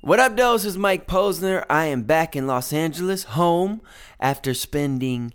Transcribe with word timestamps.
What 0.00 0.20
up? 0.20 0.36
This 0.36 0.64
is 0.64 0.78
Mike 0.78 1.08
Posner. 1.08 1.66
I 1.68 1.86
am 1.86 2.04
back 2.04 2.36
in 2.36 2.46
Los 2.46 2.72
Angeles, 2.72 3.24
home, 3.24 3.82
after 4.20 4.54
spending 4.54 5.34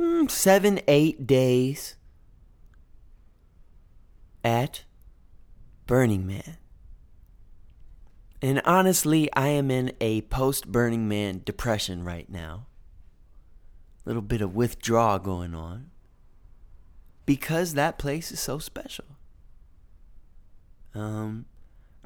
mm, 0.00 0.30
seven, 0.30 0.80
eight 0.88 1.26
days 1.26 1.96
at 4.42 4.84
Burning 5.86 6.26
Man. 6.26 6.56
And 8.40 8.62
honestly, 8.64 9.28
I 9.34 9.48
am 9.48 9.70
in 9.70 9.92
a 10.00 10.22
post 10.22 10.72
Burning 10.72 11.06
Man 11.06 11.42
depression 11.44 12.04
right 12.04 12.28
now. 12.30 12.66
A 14.04 14.08
little 14.08 14.22
bit 14.22 14.40
of 14.40 14.56
withdrawal 14.56 15.18
going 15.18 15.54
on. 15.54 15.90
Because 17.26 17.74
that 17.74 17.98
place 17.98 18.32
is 18.32 18.40
so 18.40 18.58
special. 18.58 19.04
Um, 20.94 21.44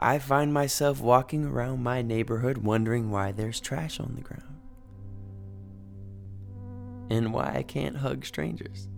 I 0.01 0.19
find 0.21 0.53
myself 0.53 1.01
walking 1.01 1.45
around 1.45 1.83
my 1.83 2.03
neighborhood 2.03 2.59
wondering 2.59 3.11
why 3.11 3.33
there's 3.33 3.59
trash 3.59 3.99
on 3.99 4.15
the 4.15 4.21
ground. 4.21 4.61
And 7.11 7.33
why 7.33 7.53
I 7.57 7.63
can't 7.65 7.97
hug 7.97 8.25
strangers. 8.25 8.89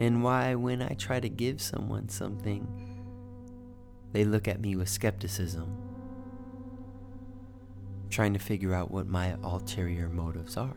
And 0.00 0.24
why, 0.24 0.54
when 0.54 0.80
I 0.80 0.94
try 0.94 1.20
to 1.20 1.28
give 1.28 1.60
someone 1.60 2.08
something, 2.08 2.66
they 4.12 4.24
look 4.24 4.48
at 4.48 4.60
me 4.60 4.74
with 4.74 4.88
skepticism, 4.88 5.76
trying 8.10 8.32
to 8.32 8.38
figure 8.38 8.74
out 8.74 8.90
what 8.90 9.06
my 9.06 9.36
ulterior 9.42 10.08
motives 10.08 10.56
are. 10.56 10.76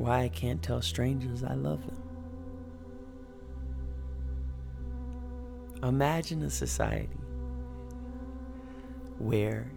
Why 0.00 0.22
I 0.22 0.28
can't 0.30 0.62
tell 0.62 0.80
strangers 0.80 1.44
I 1.44 1.52
love 1.52 1.84
them. 1.84 1.96
Imagine 5.82 6.42
a 6.42 6.48
society 6.48 7.20
where 9.18 9.70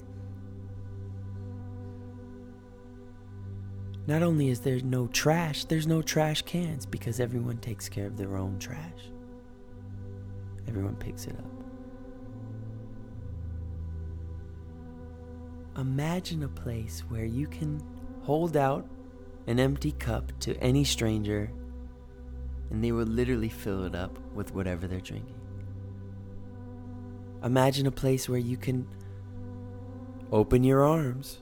not 4.07 4.23
only 4.23 4.47
is 4.47 4.61
there 4.61 4.79
no 4.79 5.07
trash, 5.07 5.65
there's 5.65 5.87
no 5.87 6.01
trash 6.01 6.41
cans 6.43 6.85
because 6.85 7.19
everyone 7.19 7.57
takes 7.57 7.89
care 7.89 8.07
of 8.07 8.15
their 8.15 8.37
own 8.37 8.57
trash. 8.59 9.11
Everyone 10.69 10.95
picks 10.95 11.25
it 11.25 11.35
up. 11.37 11.51
Imagine 15.77 16.43
a 16.43 16.47
place 16.47 17.03
where 17.09 17.25
you 17.25 17.45
can 17.45 17.83
hold 18.21 18.55
out 18.55 18.87
an 19.47 19.59
empty 19.59 19.91
cup 19.91 20.31
to 20.39 20.55
any 20.57 20.83
stranger 20.83 21.51
and 22.69 22.83
they 22.83 22.91
will 22.91 23.05
literally 23.05 23.49
fill 23.49 23.83
it 23.85 23.93
up 23.93 24.17
with 24.33 24.53
whatever 24.53 24.87
they're 24.87 24.99
drinking. 24.99 25.35
Imagine 27.43 27.85
a 27.85 27.91
place 27.91 28.27
where 28.27 28.39
you 28.39 28.57
can 28.57 28.87
open 30.31 30.63
your 30.63 30.83
arms 30.83 31.41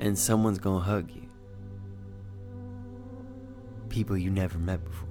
and 0.00 0.18
someone's 0.18 0.58
gonna 0.58 0.84
hug 0.84 1.10
you. 1.10 1.28
People 3.88 4.16
you 4.16 4.30
never 4.30 4.58
met 4.58 4.84
before. 4.84 5.08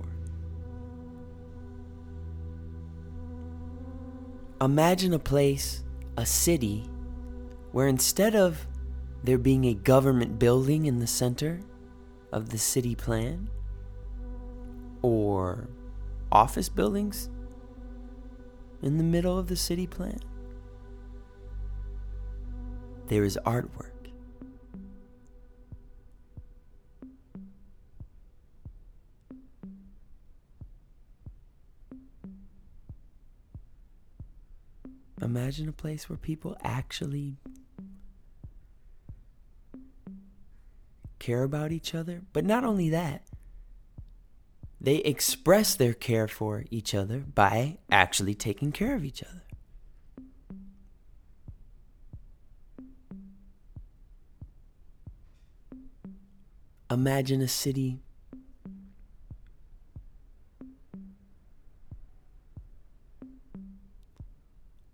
Imagine 4.62 5.14
a 5.14 5.20
place, 5.20 5.84
a 6.18 6.26
city, 6.26 6.90
where 7.72 7.88
instead 7.88 8.36
of 8.36 8.66
there 9.24 9.38
being 9.38 9.66
a 9.66 9.74
government 9.74 10.38
building 10.38 10.86
in 10.86 11.00
the 11.00 11.08
center 11.08 11.62
of 12.32 12.50
the 12.50 12.58
city 12.58 12.94
plan, 12.94 13.50
or 15.02 15.70
office 16.32 16.68
buildings 16.68 17.30
in 18.82 18.98
the 18.98 19.04
middle 19.04 19.38
of 19.38 19.48
the 19.48 19.56
city 19.56 19.88
plan, 19.88 20.20
there 23.08 23.24
is 23.24 23.40
artwork. 23.46 23.92
Imagine 35.22 35.70
a 35.70 35.72
place 35.72 36.09
where 36.09 36.18
people 36.18 36.58
actually 36.62 37.38
care 41.23 41.44
about 41.44 41.72
each 41.72 41.95
other. 41.95 42.22
But 42.34 42.44
not 42.44 42.66
only 42.66 42.89
that, 42.89 43.23
they 44.81 44.97
express 44.97 45.73
their 45.73 45.94
care 45.94 46.28
for 46.28 46.66
each 46.69 46.94
other 46.94 47.19
by 47.19 47.78
actually 47.89 48.35
taking 48.35 48.73
care 48.73 48.94
of 48.94 49.06
each 49.06 49.23
other. 49.23 49.39
Imagine 56.91 57.41
a 57.41 57.47
city 57.47 58.00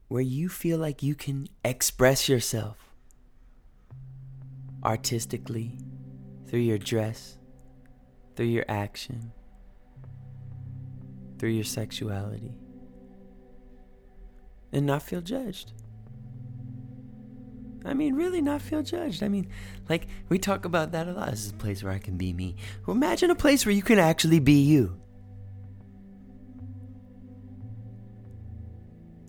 where 0.07 0.21
you 0.21 0.47
feel 0.47 0.77
like 0.77 1.01
you 1.01 1.15
can 1.15 1.47
express 1.65 2.29
yourself 2.29 2.77
artistically 4.83 5.77
through 6.49 6.59
your 6.59 6.79
dress, 6.79 7.37
through 8.35 8.47
your 8.47 8.65
action, 8.67 9.31
through 11.37 11.49
your 11.49 11.63
sexuality, 11.63 12.53
and 14.71 14.85
not 14.85 15.03
feel 15.03 15.21
judged. 15.21 15.73
I 17.85 17.93
mean, 17.93 18.15
really 18.15 18.41
not 18.41 18.61
feel 18.61 18.81
judged. 18.81 19.23
I 19.23 19.29
mean, 19.29 19.47
like, 19.87 20.07
we 20.27 20.37
talk 20.39 20.65
about 20.65 20.91
that 20.91 21.07
a 21.07 21.13
lot. 21.13 21.29
This 21.29 21.45
is 21.45 21.51
a 21.51 21.55
place 21.55 21.83
where 21.83 21.93
I 21.93 21.99
can 21.99 22.17
be 22.17 22.33
me. 22.33 22.55
Well, 22.85 22.95
imagine 22.95 23.29
a 23.29 23.35
place 23.35 23.65
where 23.65 23.73
you 23.73 23.83
can 23.83 23.99
actually 23.99 24.39
be 24.39 24.61
you. 24.63 24.99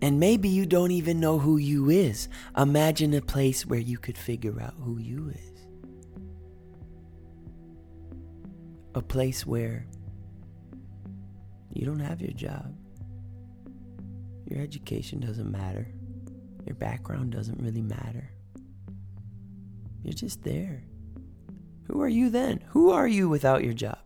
And 0.03 0.19
maybe 0.19 0.49
you 0.49 0.65
don't 0.65 0.91
even 0.91 1.21
know 1.21 1.39
who 1.39 1.59
you 1.59 1.91
is. 1.91 2.29
Imagine 2.57 3.13
a 3.13 3.21
place 3.21 3.67
where 3.67 3.79
you 3.79 3.99
could 3.99 4.17
figure 4.17 4.59
out 4.61 4.75
who 4.79 4.99
you 4.99 5.29
is. 5.29 5.50
A 8.95 9.03
place 9.03 9.47
where 9.47 9.87
you 11.73 11.87
don't 11.87 12.01
have 12.01 12.21
your 12.21 12.33
job. 12.33 12.75
Your 14.49 14.61
education 14.61 15.21
doesn't 15.21 15.51
matter. 15.51 15.87
Your 16.67 16.75
background 16.75 17.31
doesn't 17.31 17.63
really 17.63 17.83
matter. 17.83 18.31
You're 20.03 20.13
just 20.13 20.43
there. 20.43 20.83
Who 21.85 22.03
are 22.03 22.09
you 22.09 22.31
then? 22.31 22.65
Who 22.71 22.91
are 22.91 23.07
you 23.07 23.29
without 23.29 23.63
your 23.63 23.75
job? 23.75 23.99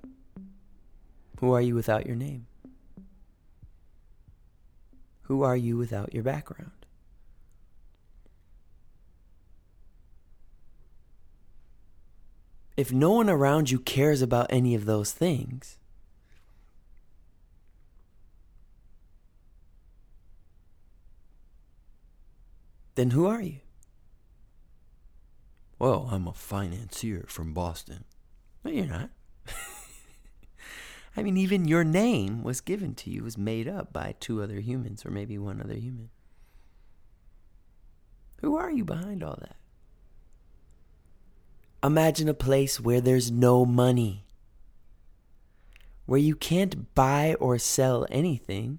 Who 1.41 1.53
are 1.53 1.63
you 1.63 1.75
without 1.75 2.07
your 2.07 2.17
name? 2.17 2.47
Who 5.23 5.43
are 5.43 5.57
you 5.57 5.77
without 5.79 6.13
your 6.13 6.23
background? 6.23 6.84
If 12.77 12.93
no 12.93 13.13
one 13.13 13.31
around 13.31 13.71
you 13.71 13.79
cares 13.79 14.21
about 14.21 14.47
any 14.51 14.75
of 14.75 14.85
those 14.85 15.13
things, 15.13 15.79
then 22.97 23.11
who 23.11 23.27
are 23.27 23.41
you? 23.41 23.61
Well, 25.79 26.09
I'm 26.11 26.27
a 26.27 26.33
financier 26.33 27.27
from 27.29 27.53
Boston. 27.53 28.05
No, 28.65 28.71
you're 28.71 28.87
not. 28.87 29.11
I 31.17 31.23
mean, 31.23 31.37
even 31.37 31.69
your 31.69 31.85
name 31.85 32.43
was 32.43 32.61
given 32.61 32.95
to 32.97 33.11
you, 33.11 33.23
was 33.23 33.39
made 33.39 33.69
up 33.69 33.93
by 33.93 34.15
two 34.19 34.43
other 34.43 34.61
humans, 34.61 35.05
or 35.05 35.11
maybe 35.11 35.39
one 35.39 35.61
other 35.61 35.75
human. 35.75 36.11
Who 38.41 38.57
are 38.57 38.71
you 38.71 38.85
behind 38.85 39.23
all 39.23 39.39
that? 39.41 39.57
Imagine 41.85 42.31
a 42.31 42.35
place 42.35 42.81
where 42.81 43.03
there's 43.03 43.31
no 43.31 43.67
money, 43.67 44.25
where 46.07 46.19
you 46.19 46.35
can't 46.35 46.95
buy 46.95 47.35
or 47.39 47.59
sell 47.59 48.07
anything, 48.11 48.79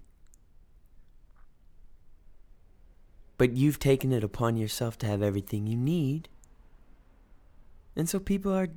but 3.38 3.54
you've 3.54 3.78
taken 3.78 4.12
it 4.12 4.24
upon 4.24 4.58
yourself 4.58 4.98
to 4.98 5.06
have 5.06 5.22
everything 5.22 5.68
you 5.68 5.78
need. 5.78 6.30
And 7.96 8.10
so 8.10 8.20
people 8.20 8.52
are 8.52 8.70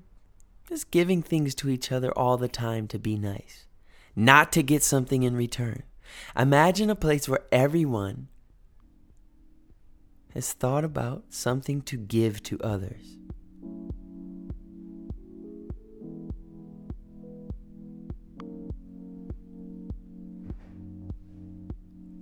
just 0.68 0.90
giving 0.90 1.22
things 1.22 1.54
to 1.54 1.70
each 1.70 1.90
other 1.90 2.12
all 2.12 2.36
the 2.36 2.48
time 2.48 2.86
to 2.88 2.98
be 2.98 3.16
nice, 3.16 3.64
not 4.14 4.52
to 4.52 4.62
get 4.62 4.82
something 4.82 5.22
in 5.22 5.36
return. 5.36 5.84
Imagine 6.36 6.90
a 6.90 6.94
place 6.94 7.30
where 7.30 7.46
everyone 7.50 8.28
has 10.34 10.52
thought 10.52 10.84
about 10.84 11.24
something 11.30 11.80
to 11.82 11.96
give 11.96 12.42
to 12.42 12.60
others. 12.60 13.17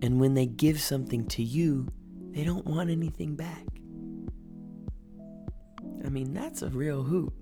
And 0.07 0.21
when 0.21 0.35
they 0.35 0.47
give 0.47 0.81
something 0.81 1.27
to 1.31 1.43
you, 1.43 1.89
they 2.31 2.45
don't 2.45 2.65
want 2.65 2.91
anything 2.91 3.35
back. 3.35 3.65
I 6.05 6.09
mean, 6.11 6.33
that's 6.33 6.63
a 6.63 6.69
real 6.69 7.03
hoot. 7.03 7.33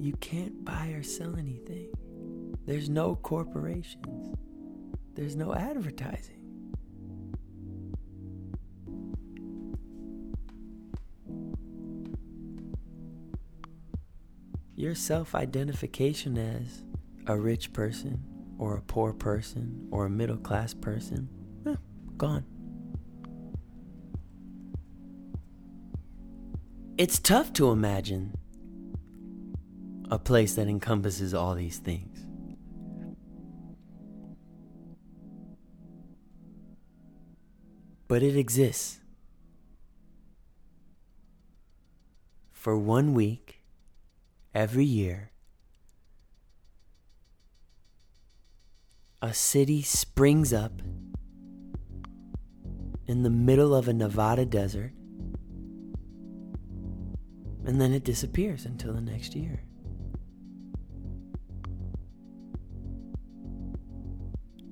You 0.00 0.14
can't 0.22 0.64
buy 0.64 0.86
or 0.86 1.02
sell 1.02 1.36
anything. 1.36 1.92
There's 2.64 2.88
no 2.88 3.14
corporations. 3.14 4.34
There's 5.12 5.36
no 5.36 5.54
advertising. 5.54 6.38
Your 14.76 14.94
self 14.94 15.34
identification 15.34 16.38
as 16.38 16.84
a 17.26 17.36
rich 17.36 17.74
person 17.74 18.31
or 18.62 18.76
a 18.76 18.80
poor 18.80 19.12
person 19.12 19.88
or 19.90 20.06
a 20.06 20.08
middle 20.08 20.36
class 20.36 20.72
person, 20.72 21.28
eh, 21.66 21.74
gone. 22.16 22.44
It's 26.96 27.18
tough 27.18 27.52
to 27.54 27.72
imagine 27.72 28.36
a 30.12 30.18
place 30.20 30.54
that 30.54 30.68
encompasses 30.68 31.34
all 31.34 31.56
these 31.56 31.78
things. 31.78 32.24
But 38.06 38.22
it 38.22 38.36
exists. 38.36 39.00
For 42.52 42.78
one 42.78 43.12
week, 43.12 43.64
every 44.54 44.84
year, 44.84 45.31
a 49.22 49.32
city 49.32 49.80
springs 49.82 50.52
up 50.52 50.82
in 53.06 53.22
the 53.22 53.30
middle 53.30 53.74
of 53.74 53.86
a 53.86 53.92
Nevada 53.92 54.44
desert 54.44 54.92
and 57.64 57.80
then 57.80 57.92
it 57.92 58.02
disappears 58.02 58.66
until 58.66 58.92
the 58.92 59.00
next 59.00 59.36
year. 59.36 59.62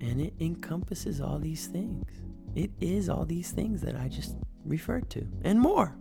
And 0.00 0.20
it 0.20 0.34
encompasses 0.40 1.20
all 1.20 1.38
these 1.38 1.68
things. 1.68 2.04
It 2.56 2.72
is 2.80 3.08
all 3.08 3.24
these 3.24 3.52
things 3.52 3.80
that 3.82 3.94
I 3.94 4.08
just 4.08 4.34
referred 4.64 5.08
to 5.10 5.28
and 5.44 5.60
more. 5.60 5.96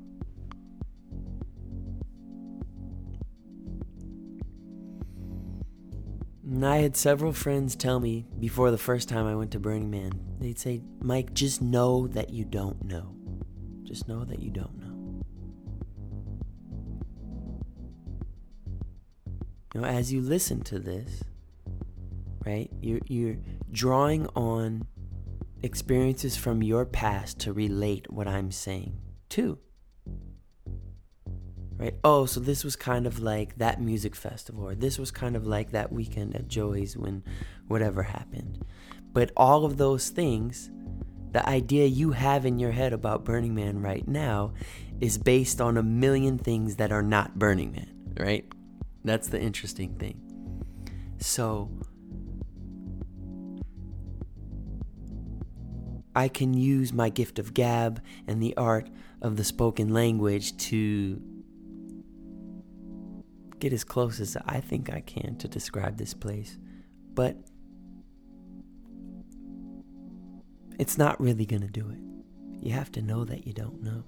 And 6.59 6.67
I 6.67 6.79
had 6.79 6.97
several 6.97 7.31
friends 7.31 7.73
tell 7.73 8.01
me 8.01 8.25
before 8.37 8.69
the 8.69 8.77
first 8.77 9.07
time 9.07 9.25
I 9.25 9.33
went 9.33 9.51
to 9.51 9.61
Burning 9.61 9.89
Man, 9.89 10.11
they'd 10.41 10.59
say, 10.59 10.81
Mike, 10.99 11.33
just 11.33 11.61
know 11.61 12.07
that 12.07 12.31
you 12.31 12.43
don't 12.43 12.83
know. 12.83 13.15
Just 13.83 14.09
know 14.09 14.25
that 14.25 14.41
you 14.41 14.51
don't 14.51 14.77
know. 14.77 15.23
Know, 19.73 19.85
as 19.85 20.11
you 20.11 20.19
listen 20.19 20.59
to 20.63 20.79
this, 20.79 21.23
right, 22.45 22.69
you're, 22.81 22.99
you're 23.07 23.37
drawing 23.71 24.27
on 24.35 24.85
experiences 25.63 26.35
from 26.35 26.61
your 26.61 26.85
past 26.85 27.39
to 27.39 27.53
relate 27.53 28.11
what 28.11 28.27
I'm 28.27 28.51
saying 28.51 28.99
to. 29.29 29.59
Right? 31.79 31.95
Oh, 32.03 32.25
so 32.25 32.41
this 32.41 32.65
was 32.65 32.75
kind 32.75 33.07
of 33.07 33.19
like 33.19 33.57
that 33.57 33.81
music 33.81 34.13
festival, 34.13 34.67
or 34.67 34.75
this 34.75 34.99
was 34.99 35.11
kind 35.11 35.37
of 35.37 35.47
like 35.47 35.71
that 35.71 35.93
weekend 35.93 36.35
at 36.35 36.49
Joey's 36.49 36.97
when 36.97 37.23
whatever 37.69 38.03
happened. 38.03 38.65
But 39.13 39.31
all 39.37 39.63
of 39.63 39.77
those 39.77 40.09
things, 40.09 40.69
the 41.31 41.47
idea 41.47 41.85
you 41.85 42.11
have 42.11 42.45
in 42.45 42.59
your 42.59 42.71
head 42.71 42.91
about 42.91 43.23
Burning 43.23 43.55
Man 43.55 43.81
right 43.81 44.05
now 44.05 44.53
is 44.99 45.17
based 45.17 45.61
on 45.61 45.77
a 45.77 45.83
million 45.83 46.37
things 46.37 46.75
that 46.75 46.91
are 46.91 47.01
not 47.01 47.39
Burning 47.39 47.71
Man, 47.71 48.13
right? 48.19 48.45
That's 49.05 49.29
the 49.29 49.39
interesting 49.39 49.95
thing. 49.95 50.19
So, 51.19 51.71
I 56.13 56.27
can 56.27 56.53
use 56.53 56.91
my 56.91 57.07
gift 57.07 57.39
of 57.39 57.53
gab 57.53 58.01
and 58.27 58.43
the 58.43 58.57
art 58.57 58.89
of 59.21 59.37
the 59.37 59.45
spoken 59.45 59.93
language 59.93 60.57
to 60.57 61.21
get 63.59 63.73
as 63.73 63.83
close 63.83 64.19
as 64.19 64.37
I 64.45 64.59
think 64.59 64.91
I 64.91 65.01
can 65.01 65.35
to 65.37 65.47
describe 65.47 65.97
this 65.97 66.13
place. 66.13 66.57
But 67.13 67.37
it's 70.79 70.97
not 70.97 71.19
really 71.19 71.45
going 71.45 71.61
to 71.61 71.67
do 71.67 71.89
it. 71.89 72.65
You 72.65 72.73
have 72.73 72.91
to 72.93 73.01
know 73.01 73.25
that 73.25 73.45
you 73.45 73.53
don't 73.53 73.83
know. 73.83 74.03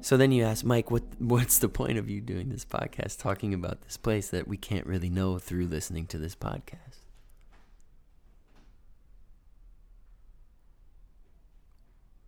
So 0.00 0.16
then 0.16 0.32
you 0.32 0.44
ask 0.44 0.64
Mike, 0.64 0.90
what 0.90 1.02
what's 1.18 1.58
the 1.58 1.68
point 1.68 1.98
of 1.98 2.08
you 2.08 2.20
doing 2.20 2.48
this 2.48 2.64
podcast, 2.64 3.20
talking 3.20 3.54
about 3.54 3.82
this 3.82 3.96
place 3.96 4.28
that 4.30 4.48
we 4.48 4.56
can't 4.56 4.86
really 4.86 5.10
know 5.10 5.38
through 5.38 5.66
listening 5.66 6.06
to 6.06 6.18
this 6.18 6.34
podcast? 6.34 6.98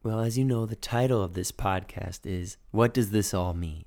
Well, 0.04 0.20
as 0.20 0.36
you 0.36 0.44
know, 0.44 0.66
the 0.66 0.76
title 0.76 1.22
of 1.22 1.32
this 1.32 1.50
podcast 1.50 2.26
is 2.26 2.58
What 2.70 2.92
Does 2.92 3.10
This 3.10 3.32
All 3.32 3.54
Mean? 3.54 3.86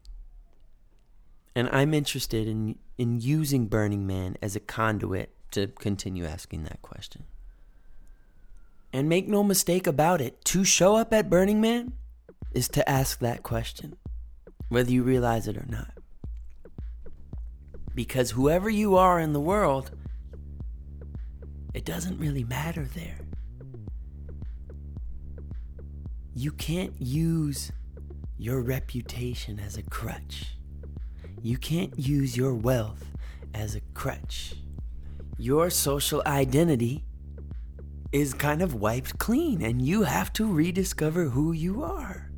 And 1.57 1.67
I'm 1.71 1.95
interested 1.95 2.47
in 2.47 2.75
in 2.99 3.19
using 3.19 3.65
Burning 3.65 4.05
Man 4.05 4.37
as 4.43 4.55
a 4.55 4.59
conduit 4.59 5.31
to 5.49 5.65
continue 5.65 6.23
asking 6.23 6.65
that 6.65 6.83
question. 6.83 7.23
And 8.93 9.09
make 9.09 9.27
no 9.27 9.43
mistake 9.43 9.87
about 9.87 10.21
it, 10.21 10.45
to 10.45 10.63
show 10.63 10.97
up 10.97 11.11
at 11.11 11.31
Burning 11.31 11.59
Man 11.59 11.93
is 12.53 12.67
to 12.69 12.87
ask 12.87 13.17
that 13.21 13.41
question, 13.41 13.97
whether 14.69 14.91
you 14.91 15.01
realize 15.01 15.47
it 15.47 15.57
or 15.57 15.65
not. 15.67 15.93
Because 17.95 18.29
whoever 18.29 18.69
you 18.69 18.95
are 18.95 19.19
in 19.19 19.33
the 19.33 19.41
world, 19.41 19.89
it 21.73 21.85
doesn't 21.85 22.19
really 22.19 22.43
matter 22.43 22.87
there. 22.93 23.17
You 26.35 26.51
can't 26.51 26.93
use 27.01 27.71
your 28.37 28.61
reputation 28.61 29.59
as 29.59 29.75
a 29.75 29.81
crutch. 29.81 30.56
You 31.41 31.57
can't 31.57 31.97
use 31.97 32.35
your 32.35 32.53
wealth 32.53 33.05
as 33.53 33.75
a 33.75 33.81
crutch. 33.93 34.55
Your 35.37 35.69
social 35.69 36.23
identity 36.25 37.05
is 38.11 38.33
kind 38.33 38.61
of 38.61 38.75
wiped 38.75 39.17
clean, 39.19 39.61
and 39.61 39.81
you 39.81 40.03
have 40.03 40.33
to 40.33 40.51
rediscover 40.51 41.25
who 41.25 41.51
you 41.51 41.83
are. 41.83 42.31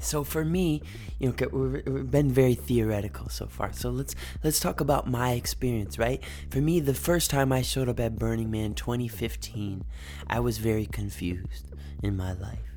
So 0.00 0.22
for 0.24 0.44
me, 0.44 0.82
you 1.18 1.34
know, 1.40 1.48
we've 1.50 2.10
been 2.10 2.30
very 2.30 2.54
theoretical 2.54 3.28
so 3.28 3.46
far. 3.46 3.72
So 3.72 3.90
let's 3.90 4.14
let's 4.44 4.60
talk 4.60 4.80
about 4.80 5.08
my 5.08 5.32
experience, 5.32 5.98
right? 5.98 6.22
For 6.50 6.58
me, 6.58 6.80
the 6.80 6.94
first 6.94 7.30
time 7.30 7.50
I 7.52 7.62
showed 7.62 7.88
up 7.88 7.98
at 7.98 8.18
Burning 8.18 8.50
Man 8.50 8.74
2015, 8.74 9.84
I 10.28 10.40
was 10.40 10.58
very 10.58 10.86
confused 10.86 11.72
in 12.02 12.16
my 12.16 12.34
life 12.34 12.76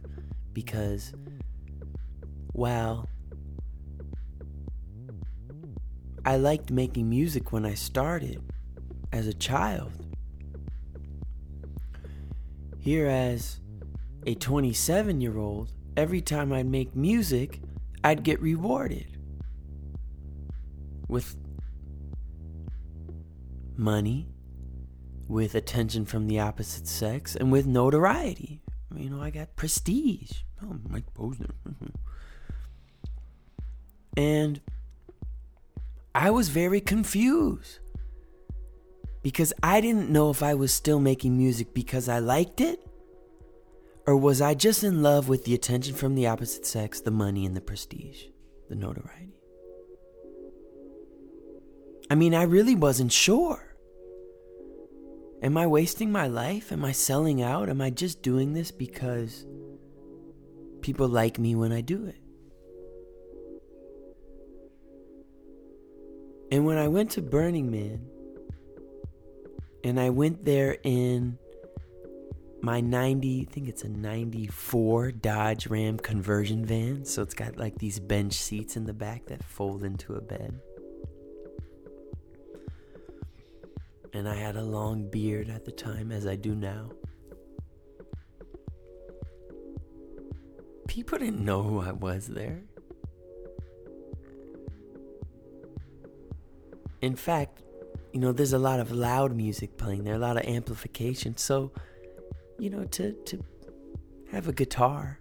because 0.54 1.14
while 2.54 3.08
I 6.26 6.38
liked 6.38 6.72
making 6.72 7.10
music 7.10 7.52
when 7.52 7.66
I 7.66 7.74
started 7.74 8.42
as 9.12 9.28
a 9.28 9.34
child, 9.34 9.92
here 12.80 13.08
as 13.08 13.60
a 14.26 14.36
27 14.36 15.22
year 15.22 15.38
old, 15.38 15.72
every 15.96 16.22
time 16.22 16.54
I'd 16.54 16.66
make 16.66 16.96
music, 16.96 17.62
I'd 18.04 18.24
get 18.24 18.42
rewarded 18.42 19.18
with 21.08 21.36
money, 23.76 24.28
with 25.28 25.56
attention 25.56 26.06
from 26.06 26.28
the 26.28 26.40
opposite 26.40 26.88
sex, 26.88 27.36
and 27.36 27.52
with 27.52 27.66
notoriety. 27.66 28.62
You 28.96 29.10
know, 29.10 29.22
I 29.22 29.30
got 29.30 29.56
prestige. 29.56 30.32
Oh, 30.64 30.78
Mike 30.88 31.14
Posner. 31.14 31.52
and 34.18 34.62
I 36.20 36.32
was 36.32 36.50
very 36.50 36.82
confused 36.82 37.80
because 39.24 39.54
I 39.64 39.80
didn't 39.80 40.10
know 40.10 40.30
if 40.30 40.44
I 40.44 40.54
was 40.54 40.74
still 40.74 41.00
making 41.00 41.38
music 41.38 41.74
because 41.74 42.10
I 42.10 42.20
liked 42.20 42.60
it 42.60 42.86
or 44.06 44.18
was 44.18 44.42
I 44.42 44.54
just 44.54 44.84
in 44.84 45.02
love 45.02 45.30
with 45.30 45.46
the 45.46 45.54
attention 45.54 45.96
from 45.96 46.16
the 46.16 46.28
opposite 46.28 46.66
sex, 46.66 47.00
the 47.00 47.10
money, 47.10 47.46
and 47.46 47.56
the 47.56 47.62
prestige, 47.62 48.26
the 48.68 48.76
notoriety? 48.76 49.40
I 52.12 52.16
mean, 52.16 52.36
I 52.36 52.44
really 52.44 52.76
wasn't 52.76 53.14
sure. 53.14 53.78
Am 55.42 55.56
I 55.56 55.68
wasting 55.68 56.12
my 56.12 56.28
life? 56.28 56.74
Am 56.74 56.84
I 56.84 56.92
selling 56.92 57.42
out? 57.42 57.70
Am 57.70 57.80
I 57.80 57.92
just 57.92 58.22
doing 58.22 58.52
this 58.52 58.72
because 58.72 59.46
people 60.82 61.08
like 61.08 61.40
me 61.40 61.56
when 61.56 61.72
I 61.72 61.80
do 61.80 62.08
it? 62.08 62.20
And 66.52 66.66
when 66.66 66.78
I 66.78 66.88
went 66.88 67.12
to 67.12 67.22
Burning 67.22 67.70
Man 67.70 68.10
And 69.84 70.00
I 70.00 70.10
went 70.10 70.46
there 70.46 70.78
in 70.84 71.38
my 72.62 72.82
90, 72.82 73.48
I 73.50 73.54
think 73.54 73.70
it's 73.70 73.84
a 73.84 73.90
94 73.90 75.12
Dodge 75.14 75.68
Ram 75.68 75.98
conversion 75.98 76.66
van. 76.66 77.06
So 77.06 77.22
it's 77.22 77.34
got 77.34 77.58
like 77.58 77.78
these 77.78 78.00
bench 78.00 78.34
seats 78.34 78.76
in 78.76 78.86
the 78.86 78.94
back 78.94 79.28
that 79.28 79.44
fold 79.44 79.84
into 79.84 80.16
a 80.16 80.22
bed. 80.22 80.60
And 84.14 84.28
I 84.28 84.36
had 84.36 84.56
a 84.56 84.64
long 84.64 85.10
beard 85.10 85.50
at 85.50 85.66
the 85.66 85.72
time, 85.72 86.12
as 86.12 86.28
I 86.28 86.36
do 86.36 86.56
now. 86.56 86.90
People 90.88 91.20
didn't 91.20 91.46
know 91.46 91.62
who 91.64 91.80
I 91.80 91.92
was 91.92 92.28
there. 92.28 92.64
In 97.02 97.16
fact, 97.16 97.64
you 98.14 98.20
know, 98.20 98.32
there's 98.32 98.54
a 98.54 98.60
lot 98.60 98.80
of 98.80 98.92
loud 98.92 99.36
music 99.36 99.78
playing 99.78 100.04
there, 100.04 100.16
a 100.16 100.20
lot 100.20 100.38
of 100.38 100.44
amplification. 100.44 101.38
So, 101.38 101.72
you 102.58 102.70
know, 102.70 102.84
to 102.86 103.14
to 103.14 103.44
have 104.32 104.48
a 104.48 104.54
guitar 104.54 105.20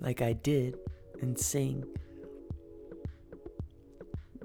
like 0.00 0.22
I 0.22 0.32
did 0.32 0.76
and 1.20 1.38
sing 1.38 1.84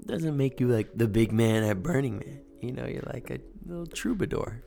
doesn't 0.06 0.36
make 0.36 0.60
you 0.60 0.68
like 0.68 0.90
the 0.94 1.08
big 1.08 1.32
man 1.32 1.62
at 1.62 1.82
Burning 1.82 2.18
Man. 2.18 2.40
You 2.60 2.72
know, 2.72 2.86
you're 2.86 3.02
like 3.12 3.30
a 3.30 3.38
little 3.66 3.86
troubadour. 3.86 4.62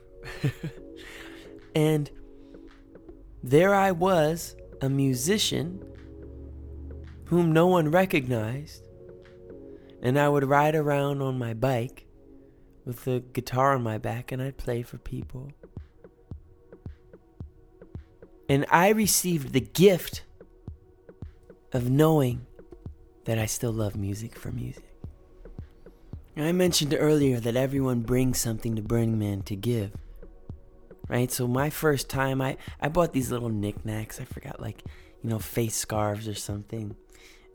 and 1.74 2.10
there 3.42 3.74
I 3.74 3.92
was, 3.92 4.56
a 4.80 4.88
musician 4.88 5.82
whom 7.26 7.52
no 7.52 7.66
one 7.66 7.90
recognized, 7.90 8.87
and 10.02 10.18
I 10.18 10.28
would 10.28 10.44
ride 10.44 10.74
around 10.74 11.22
on 11.22 11.38
my 11.38 11.54
bike 11.54 12.06
with 12.84 13.06
a 13.06 13.20
guitar 13.20 13.74
on 13.74 13.82
my 13.82 13.98
back 13.98 14.32
and 14.32 14.40
I'd 14.40 14.56
play 14.56 14.82
for 14.82 14.98
people. 14.98 15.52
And 18.48 18.64
I 18.70 18.88
received 18.88 19.52
the 19.52 19.60
gift 19.60 20.22
of 21.72 21.90
knowing 21.90 22.46
that 23.24 23.38
I 23.38 23.46
still 23.46 23.72
love 23.72 23.94
music 23.94 24.38
for 24.38 24.50
music. 24.50 24.84
I 26.36 26.52
mentioned 26.52 26.96
earlier 26.96 27.40
that 27.40 27.56
everyone 27.56 28.00
brings 28.00 28.38
something 28.38 28.76
to 28.76 28.82
Burning 28.82 29.18
Man 29.18 29.42
to 29.42 29.56
give. 29.56 29.90
Right? 31.08 31.30
So 31.32 31.48
my 31.48 31.68
first 31.68 32.08
time 32.08 32.40
I, 32.40 32.56
I 32.80 32.88
bought 32.88 33.12
these 33.12 33.30
little 33.30 33.48
knickknacks. 33.48 34.20
I 34.20 34.24
forgot 34.24 34.60
like, 34.60 34.84
you 35.22 35.30
know, 35.30 35.40
face 35.40 35.74
scarves 35.74 36.28
or 36.28 36.34
something. 36.34 36.96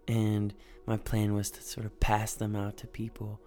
And 0.07 0.53
my 0.85 0.97
plan 0.97 1.33
was 1.33 1.49
to 1.51 1.61
sort 1.61 1.85
of 1.85 1.99
pass 1.99 2.33
them 2.33 2.55
out 2.55 2.77
to 2.77 2.87
people. 2.87 3.39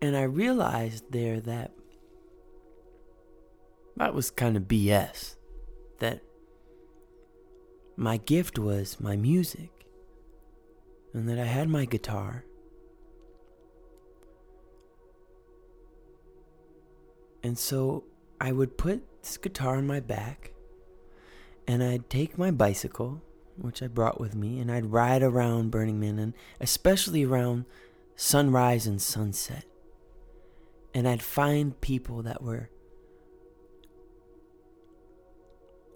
And 0.00 0.16
I 0.16 0.22
realized 0.22 1.10
there 1.10 1.40
that 1.40 1.72
that 3.96 4.14
was 4.14 4.30
kind 4.30 4.56
of 4.56 4.64
BS. 4.64 5.36
That 5.98 6.22
my 7.96 8.16
gift 8.16 8.58
was 8.58 9.00
my 9.00 9.16
music. 9.16 9.70
And 11.12 11.28
that 11.28 11.38
I 11.38 11.44
had 11.44 11.68
my 11.68 11.84
guitar. 11.84 12.44
And 17.42 17.58
so 17.58 18.04
I 18.40 18.52
would 18.52 18.78
put 18.78 19.02
this 19.22 19.36
guitar 19.36 19.76
on 19.76 19.86
my 19.86 20.00
back 20.00 20.52
and 21.66 21.82
I'd 21.82 22.10
take 22.10 22.38
my 22.38 22.50
bicycle 22.50 23.22
which 23.56 23.82
I 23.82 23.86
brought 23.86 24.20
with 24.20 24.34
me, 24.34 24.58
and 24.60 24.70
I'd 24.70 24.92
ride 24.92 25.22
around 25.22 25.70
Burning 25.70 26.00
Man, 26.00 26.18
and 26.18 26.34
especially 26.60 27.24
around 27.24 27.64
sunrise 28.16 28.86
and 28.86 29.00
sunset. 29.00 29.64
And 30.94 31.08
I'd 31.08 31.22
find 31.22 31.80
people 31.80 32.22
that 32.22 32.42
were 32.42 32.70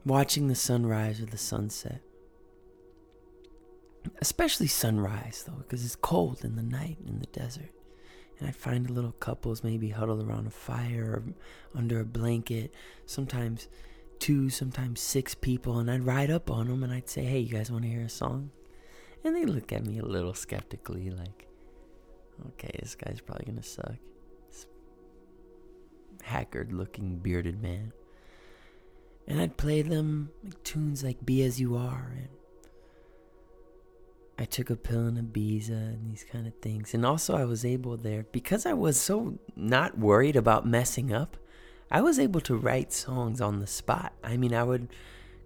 watching 0.04 0.48
the 0.48 0.54
sunrise 0.54 1.20
or 1.20 1.26
the 1.26 1.38
sunset. 1.38 2.00
Especially 4.20 4.66
sunrise, 4.66 5.44
though, 5.46 5.58
because 5.58 5.84
it's 5.84 5.96
cold 5.96 6.44
in 6.44 6.56
the 6.56 6.62
night 6.62 6.98
in 7.06 7.20
the 7.20 7.26
desert. 7.26 7.70
And 8.38 8.48
I'd 8.48 8.56
find 8.56 8.88
little 8.88 9.12
couples 9.12 9.64
maybe 9.64 9.90
huddled 9.90 10.26
around 10.26 10.46
a 10.46 10.50
fire 10.50 11.12
or 11.12 11.24
under 11.74 12.00
a 12.00 12.04
blanket. 12.04 12.72
Sometimes 13.04 13.68
two, 14.18 14.50
sometimes 14.50 15.00
six 15.00 15.34
people, 15.34 15.78
and 15.78 15.90
I'd 15.90 16.04
ride 16.04 16.30
up 16.30 16.50
on 16.50 16.68
them 16.68 16.82
and 16.82 16.92
I'd 16.92 17.08
say, 17.08 17.24
"Hey, 17.24 17.40
you 17.40 17.52
guys 17.52 17.70
want 17.70 17.84
to 17.84 17.90
hear 17.90 18.02
a 18.02 18.08
song?" 18.08 18.50
And 19.24 19.34
they 19.34 19.44
look 19.44 19.72
at 19.72 19.84
me 19.84 19.98
a 19.98 20.04
little 20.04 20.34
skeptically, 20.34 21.10
like, 21.10 21.48
"Okay, 22.48 22.70
this 22.80 22.94
guy's 22.94 23.20
probably 23.20 23.46
gonna 23.46 23.62
suck." 23.62 23.96
This 24.48 24.66
haggard-looking 26.22 27.18
bearded 27.18 27.60
man. 27.62 27.92
And 29.26 29.40
I'd 29.40 29.56
play 29.56 29.82
them 29.82 30.30
like 30.42 30.62
tunes 30.64 31.04
like 31.04 31.24
"Be 31.24 31.42
as 31.42 31.60
You 31.60 31.76
Are" 31.76 32.12
and 32.16 32.28
I 34.40 34.44
took 34.44 34.70
a 34.70 34.76
pill 34.76 35.08
in 35.08 35.16
Ibiza 35.16 35.70
and 35.70 36.08
these 36.08 36.24
kind 36.24 36.46
of 36.46 36.54
things. 36.62 36.94
And 36.94 37.04
also, 37.04 37.34
I 37.36 37.44
was 37.44 37.64
able 37.64 37.96
there 37.96 38.24
because 38.30 38.66
I 38.66 38.72
was 38.72 38.98
so 38.98 39.38
not 39.56 39.98
worried 39.98 40.36
about 40.36 40.66
messing 40.66 41.12
up. 41.12 41.36
I 41.90 42.00
was 42.00 42.18
able 42.18 42.40
to 42.42 42.56
write 42.56 42.92
songs 42.92 43.40
on 43.40 43.60
the 43.60 43.66
spot. 43.66 44.12
I 44.22 44.36
mean, 44.36 44.54
I 44.54 44.62
would 44.62 44.88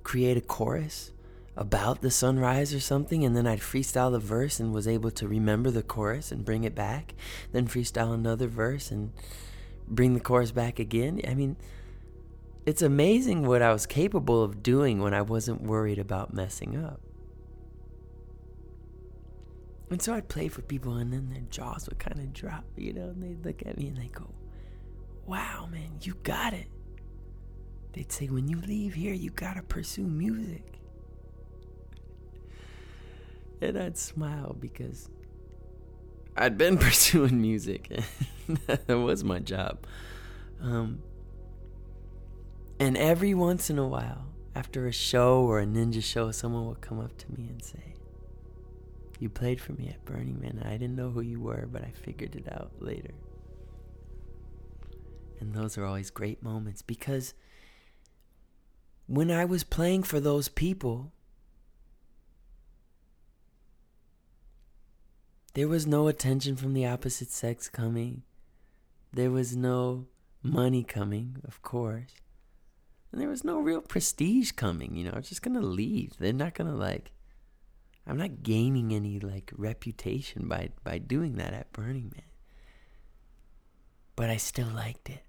create 0.02 0.36
a 0.36 0.40
chorus 0.40 1.12
about 1.56 2.00
the 2.00 2.10
sunrise 2.10 2.74
or 2.74 2.80
something, 2.80 3.24
and 3.24 3.36
then 3.36 3.46
I'd 3.46 3.60
freestyle 3.60 4.10
the 4.10 4.18
verse 4.18 4.58
and 4.58 4.72
was 4.72 4.88
able 4.88 5.10
to 5.12 5.28
remember 5.28 5.70
the 5.70 5.82
chorus 5.82 6.32
and 6.32 6.44
bring 6.44 6.64
it 6.64 6.74
back. 6.74 7.14
Then 7.52 7.68
freestyle 7.68 8.12
another 8.12 8.48
verse 8.48 8.90
and 8.90 9.12
bring 9.86 10.14
the 10.14 10.20
chorus 10.20 10.50
back 10.50 10.78
again. 10.78 11.20
I 11.28 11.34
mean, 11.34 11.56
it's 12.64 12.82
amazing 12.82 13.46
what 13.46 13.62
I 13.62 13.72
was 13.72 13.86
capable 13.86 14.42
of 14.42 14.62
doing 14.62 15.00
when 15.00 15.14
I 15.14 15.22
wasn't 15.22 15.62
worried 15.62 15.98
about 15.98 16.32
messing 16.32 16.82
up. 16.82 17.00
And 19.90 20.00
so 20.00 20.14
I'd 20.14 20.28
play 20.28 20.48
for 20.48 20.62
people, 20.62 20.94
and 20.94 21.12
then 21.12 21.28
their 21.30 21.42
jaws 21.50 21.88
would 21.88 21.98
kind 21.98 22.18
of 22.18 22.32
drop, 22.32 22.64
you 22.76 22.94
know, 22.94 23.10
and 23.10 23.22
they'd 23.22 23.44
look 23.44 23.62
at 23.66 23.76
me 23.76 23.88
and 23.88 23.98
they 23.98 24.08
go, 24.08 24.30
wow, 25.26 25.68
man, 25.70 25.98
you 26.00 26.14
got 26.22 26.52
it. 26.52 26.66
They'd 27.92 28.10
say, 28.10 28.26
when 28.28 28.48
you 28.48 28.60
leave 28.60 28.94
here, 28.94 29.14
you 29.14 29.30
gotta 29.30 29.62
pursue 29.62 30.06
music. 30.06 30.64
And 33.60 33.78
I'd 33.78 33.98
smile 33.98 34.56
because 34.58 35.08
I'd 36.36 36.56
been 36.58 36.78
pursuing 36.88 37.40
music. 37.40 37.88
that 38.66 38.88
was 38.88 39.22
my 39.22 39.38
job. 39.38 39.86
Um, 40.60 41.02
and 42.80 42.96
every 42.96 43.34
once 43.34 43.70
in 43.70 43.78
a 43.78 43.86
while, 43.86 44.26
after 44.54 44.86
a 44.86 44.92
show 44.92 45.42
or 45.42 45.60
a 45.60 45.66
ninja 45.66 46.02
show, 46.02 46.30
someone 46.30 46.66
would 46.66 46.80
come 46.80 46.98
up 46.98 47.16
to 47.18 47.26
me 47.32 47.48
and 47.48 47.62
say, 47.62 47.94
You 49.18 49.28
played 49.28 49.60
for 49.60 49.72
me 49.72 49.88
at 49.88 50.04
Burning 50.04 50.40
Man. 50.40 50.62
I 50.64 50.72
didn't 50.72 50.96
know 50.96 51.10
who 51.10 51.20
you 51.20 51.40
were, 51.40 51.68
but 51.70 51.82
I 51.82 51.90
figured 51.90 52.34
it 52.34 52.50
out 52.52 52.72
later. 52.80 53.12
And 55.40 55.54
those 55.54 55.76
are 55.76 55.84
always 55.84 56.10
great 56.10 56.42
moments 56.42 56.82
because 56.82 57.34
when 59.06 59.30
I 59.30 59.44
was 59.44 59.64
playing 59.64 60.04
for 60.04 60.20
those 60.20 60.48
people, 60.48 61.12
there 65.54 65.68
was 65.68 65.86
no 65.86 66.08
attention 66.08 66.56
from 66.56 66.74
the 66.74 66.86
opposite 66.86 67.30
sex 67.30 67.68
coming. 67.68 68.22
There 69.12 69.30
was 69.30 69.56
no 69.56 70.06
money 70.42 70.82
coming, 70.82 71.36
of 71.44 71.62
course. 71.62 72.14
And 73.10 73.20
there 73.20 73.28
was 73.28 73.44
no 73.44 73.60
real 73.60 73.82
prestige 73.82 74.52
coming, 74.52 74.96
you 74.96 75.04
know. 75.04 75.12
I'm 75.14 75.22
just 75.22 75.42
going 75.42 75.60
to 75.60 75.66
leave. 75.66 76.14
They're 76.18 76.32
not 76.32 76.54
going 76.54 76.70
to 76.70 76.76
like 76.76 77.12
I'm 78.06 78.16
not 78.16 78.42
gaining 78.42 78.92
any 78.92 79.20
like 79.20 79.52
reputation 79.56 80.48
by 80.48 80.70
by 80.82 80.98
doing 80.98 81.36
that 81.36 81.52
at 81.52 81.72
Burning 81.72 82.12
Man. 82.14 82.31
But 84.22 84.30
I 84.30 84.36
still 84.36 84.68
liked 84.68 85.10
it. 85.10 85.24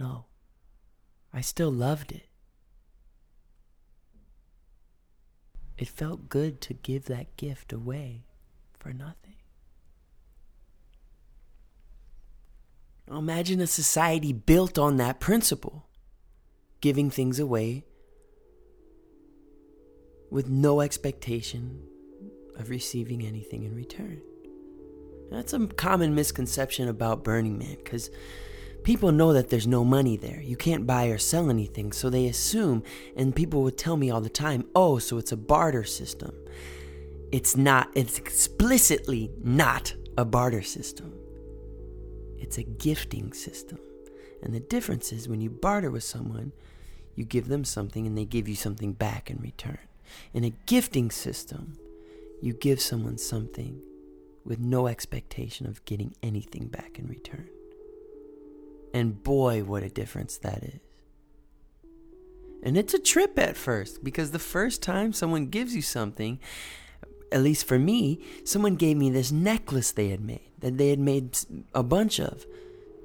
No. 0.00 0.24
I 1.32 1.42
still 1.42 1.70
loved 1.70 2.10
it. 2.10 2.26
It 5.78 5.86
felt 5.86 6.28
good 6.28 6.60
to 6.62 6.74
give 6.74 7.04
that 7.04 7.36
gift 7.36 7.72
away 7.72 8.24
for 8.80 8.92
nothing. 8.92 9.36
Imagine 13.08 13.60
a 13.60 13.68
society 13.68 14.32
built 14.32 14.76
on 14.76 14.96
that 14.96 15.20
principle, 15.20 15.86
giving 16.80 17.10
things 17.10 17.38
away 17.38 17.84
with 20.32 20.48
no 20.48 20.80
expectation 20.80 21.80
of 22.56 22.70
receiving 22.70 23.24
anything 23.24 23.62
in 23.62 23.76
return. 23.76 24.20
That's 25.30 25.52
a 25.52 25.66
common 25.66 26.14
misconception 26.14 26.88
about 26.88 27.24
Burning 27.24 27.58
Man 27.58 27.76
because 27.76 28.10
people 28.82 29.12
know 29.12 29.32
that 29.32 29.48
there's 29.48 29.66
no 29.66 29.84
money 29.84 30.16
there. 30.16 30.40
You 30.40 30.56
can't 30.56 30.86
buy 30.86 31.06
or 31.06 31.18
sell 31.18 31.50
anything, 31.50 31.92
so 31.92 32.10
they 32.10 32.26
assume, 32.26 32.82
and 33.16 33.34
people 33.36 33.62
would 33.62 33.78
tell 33.78 33.96
me 33.96 34.10
all 34.10 34.20
the 34.20 34.28
time, 34.28 34.66
oh, 34.74 34.98
so 34.98 35.18
it's 35.18 35.32
a 35.32 35.36
barter 35.36 35.84
system. 35.84 36.34
It's 37.32 37.56
not, 37.56 37.90
it's 37.94 38.18
explicitly 38.18 39.30
not 39.42 39.94
a 40.18 40.24
barter 40.24 40.62
system. 40.62 41.14
it's 42.38 42.58
a 42.58 42.62
gifting 42.64 43.32
system. 43.32 43.78
And 44.42 44.54
the 44.54 44.60
difference 44.60 45.12
is 45.12 45.28
when 45.28 45.40
you 45.40 45.50
barter 45.50 45.90
with 45.90 46.02
someone, 46.04 46.52
you 47.14 47.24
give 47.24 47.48
them 47.48 47.64
something 47.64 48.06
and 48.06 48.16
they 48.16 48.24
give 48.24 48.48
you 48.48 48.56
something 48.56 48.92
back 48.92 49.30
in 49.30 49.38
return. 49.38 49.78
In 50.32 50.44
a 50.44 50.50
gifting 50.66 51.10
system, 51.10 51.78
you 52.40 52.54
give 52.54 52.80
someone 52.80 53.18
something 53.18 53.82
with 54.44 54.58
no 54.58 54.86
expectation 54.86 55.66
of 55.66 55.84
getting 55.84 56.14
anything 56.22 56.68
back 56.68 56.98
in 56.98 57.06
return. 57.06 57.48
And 58.92 59.22
boy, 59.22 59.62
what 59.62 59.82
a 59.82 59.88
difference 59.88 60.38
that 60.38 60.62
is. 60.62 60.80
And 62.62 62.76
it's 62.76 62.94
a 62.94 62.98
trip 62.98 63.38
at 63.38 63.56
first 63.56 64.04
because 64.04 64.30
the 64.30 64.38
first 64.38 64.82
time 64.82 65.12
someone 65.12 65.46
gives 65.46 65.74
you 65.74 65.82
something, 65.82 66.38
at 67.32 67.42
least 67.42 67.66
for 67.66 67.78
me, 67.78 68.20
someone 68.44 68.76
gave 68.76 68.96
me 68.96 69.10
this 69.10 69.32
necklace 69.32 69.92
they 69.92 70.08
had 70.08 70.20
made, 70.20 70.50
that 70.58 70.76
they 70.76 70.90
had 70.90 70.98
made 70.98 71.38
a 71.74 71.82
bunch 71.82 72.20
of 72.20 72.44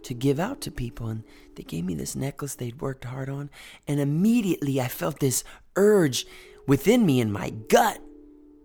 to 0.03 0.13
give 0.13 0.39
out 0.39 0.61
to 0.61 0.71
people. 0.71 1.07
And 1.07 1.23
they 1.55 1.63
gave 1.63 1.85
me 1.85 1.95
this 1.95 2.15
necklace 2.15 2.55
they'd 2.55 2.81
worked 2.81 3.05
hard 3.05 3.29
on. 3.29 3.49
And 3.87 3.99
immediately 3.99 4.81
I 4.81 4.87
felt 4.87 5.19
this 5.19 5.43
urge 5.75 6.25
within 6.67 7.05
me 7.05 7.21
in 7.21 7.31
my 7.31 7.51
gut 7.51 8.01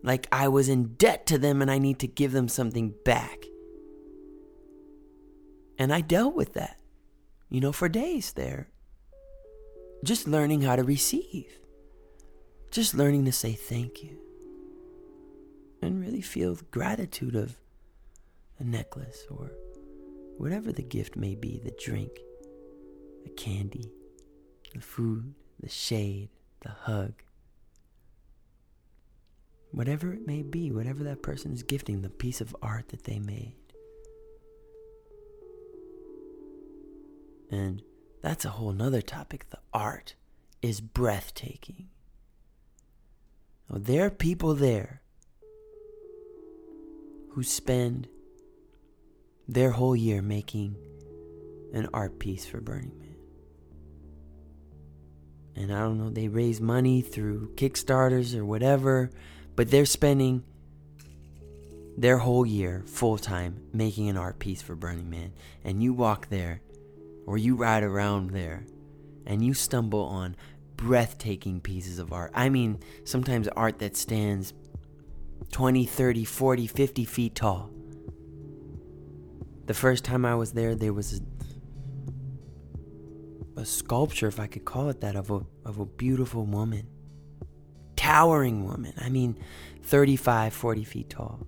like 0.02 0.26
I 0.32 0.48
was 0.48 0.68
in 0.68 0.94
debt 0.94 1.26
to 1.26 1.38
them 1.38 1.60
and 1.60 1.70
I 1.70 1.78
need 1.78 1.98
to 2.00 2.06
give 2.06 2.32
them 2.32 2.48
something 2.48 2.94
back. 3.04 3.44
And 5.78 5.92
I 5.92 6.00
dealt 6.00 6.34
with 6.34 6.54
that, 6.54 6.78
you 7.48 7.60
know, 7.60 7.72
for 7.72 7.88
days 7.88 8.32
there. 8.32 8.68
Just 10.04 10.26
learning 10.26 10.62
how 10.62 10.76
to 10.76 10.82
receive, 10.82 11.58
just 12.70 12.94
learning 12.94 13.26
to 13.26 13.32
say 13.32 13.52
thank 13.52 14.02
you, 14.02 14.16
and 15.82 16.00
really 16.00 16.22
feel 16.22 16.56
gratitude 16.70 17.34
of 17.34 17.58
a 18.58 18.64
necklace 18.64 19.26
or 19.30 19.52
whatever 20.38 20.72
the 20.72 20.82
gift 20.82 21.16
may 21.16 21.34
be 21.34 21.60
the 21.62 21.74
drink, 21.78 22.12
the 23.24 23.30
candy, 23.30 23.92
the 24.72 24.80
food, 24.80 25.34
the 25.60 25.68
shade, 25.68 26.30
the 26.60 26.70
hug 26.70 27.12
whatever 29.72 30.12
it 30.12 30.26
may 30.26 30.42
be, 30.42 30.70
whatever 30.70 31.04
that 31.04 31.22
person 31.22 31.52
is 31.52 31.62
gifting, 31.62 32.02
the 32.02 32.10
piece 32.10 32.40
of 32.40 32.56
art 32.62 32.88
that 32.88 33.04
they 33.04 33.18
made. 33.18 33.54
And 37.50 37.82
that's 38.22 38.44
a 38.44 38.50
whole 38.50 38.72
nother 38.72 39.02
topic. 39.02 39.50
The 39.50 39.58
art 39.72 40.14
is 40.62 40.80
breathtaking. 40.80 41.88
Now, 43.68 43.78
there 43.80 44.06
are 44.06 44.10
people 44.10 44.54
there 44.54 45.02
who 47.30 47.42
spend 47.42 48.08
their 49.48 49.70
whole 49.70 49.96
year 49.96 50.22
making 50.22 50.76
an 51.72 51.88
art 51.94 52.18
piece 52.18 52.46
for 52.46 52.60
Burning 52.60 52.98
Man. 52.98 53.16
And 55.56 55.72
I 55.72 55.80
don't 55.80 55.98
know, 55.98 56.10
they 56.10 56.28
raise 56.28 56.60
money 56.60 57.00
through 57.00 57.54
Kickstarters 57.54 58.36
or 58.36 58.44
whatever 58.44 59.10
but 59.60 59.70
they're 59.70 59.84
spending 59.84 60.42
their 61.98 62.16
whole 62.16 62.46
year 62.46 62.82
full 62.86 63.18
time 63.18 63.60
making 63.74 64.08
an 64.08 64.16
art 64.16 64.38
piece 64.38 64.62
for 64.62 64.74
Burning 64.74 65.10
Man. 65.10 65.34
And 65.62 65.82
you 65.82 65.92
walk 65.92 66.30
there 66.30 66.62
or 67.26 67.36
you 67.36 67.56
ride 67.56 67.82
around 67.82 68.30
there 68.30 68.64
and 69.26 69.44
you 69.44 69.52
stumble 69.52 70.04
on 70.04 70.34
breathtaking 70.76 71.60
pieces 71.60 71.98
of 71.98 72.10
art. 72.10 72.30
I 72.34 72.48
mean, 72.48 72.78
sometimes 73.04 73.48
art 73.48 73.80
that 73.80 73.98
stands 73.98 74.54
20, 75.52 75.84
30, 75.84 76.24
40, 76.24 76.66
50 76.66 77.04
feet 77.04 77.34
tall. 77.34 77.68
The 79.66 79.74
first 79.74 80.04
time 80.04 80.24
I 80.24 80.36
was 80.36 80.52
there, 80.52 80.74
there 80.74 80.94
was 80.94 81.20
a, 83.56 83.60
a 83.60 83.66
sculpture, 83.66 84.28
if 84.28 84.40
I 84.40 84.46
could 84.46 84.64
call 84.64 84.88
it 84.88 85.02
that, 85.02 85.16
of 85.16 85.30
a, 85.30 85.42
of 85.66 85.78
a 85.78 85.84
beautiful 85.84 86.46
woman 86.46 86.86
towering 88.00 88.64
woman. 88.64 88.94
I 88.96 89.10
mean, 89.10 89.36
35, 89.82 90.54
40 90.54 90.84
feet 90.84 91.10
tall. 91.10 91.46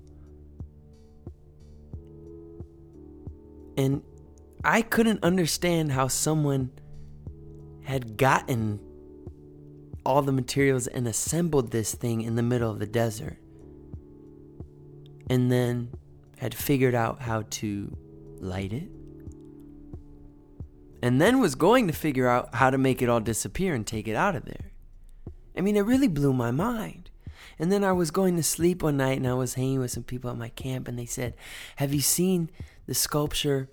And 3.79 4.03
I 4.63 4.83
couldn't 4.83 5.25
understand 5.25 5.93
how 5.93 6.09
someone 6.09 6.71
had 7.85 8.19
gotten 8.19 8.81
all 10.05 10.21
the 10.21 10.33
materials 10.33 10.87
and 10.87 11.09
assembled 11.09 11.71
this 11.71 11.95
thing 11.95 12.21
in 12.21 12.37
the 12.37 12.43
middle 12.43 12.71
of 12.71 12.81
the 12.81 12.87
desert. 12.87 13.39
And 15.31 15.51
then 15.51 15.89
had 16.37 16.55
figured 16.55 16.95
out 16.95 17.23
how 17.23 17.45
to 17.49 17.97
light 18.41 18.75
it. 18.75 18.91
And 21.03 21.19
then 21.19 21.41
was 21.41 21.55
going 21.55 21.87
to 21.87 21.95
figure 21.95 22.29
out 22.29 22.55
how 22.55 22.69
to 22.69 22.77
make 22.77 23.01
it 23.01 23.09
all 23.09 23.21
disappear 23.21 23.75
and 23.75 23.87
take 23.87 24.07
it 24.07 24.17
out 24.17 24.37
of 24.37 24.45
there. 24.45 24.72
I 25.57 25.61
mean, 25.61 25.77
it 25.77 25.83
really 25.83 26.09
blew 26.09 26.33
my 26.33 26.51
mind. 26.51 27.11
And 27.59 27.71
then 27.71 27.85
I 27.85 27.93
was 27.93 28.11
going 28.11 28.37
to 28.37 28.43
sleep 28.43 28.83
one 28.83 28.97
night 28.97 29.19
and 29.19 29.27
I 29.27 29.35
was 29.35 29.55
hanging 29.55 29.81
with 29.81 29.91
some 29.91 30.03
people 30.03 30.31
at 30.31 30.39
my 30.39 30.49
camp 30.49 30.89
and 30.89 30.99
they 30.99 31.07
said, 31.07 31.35
Have 31.77 31.93
you 31.93 32.01
seen 32.01 32.51
the 32.87 32.95
sculpture 32.95 33.69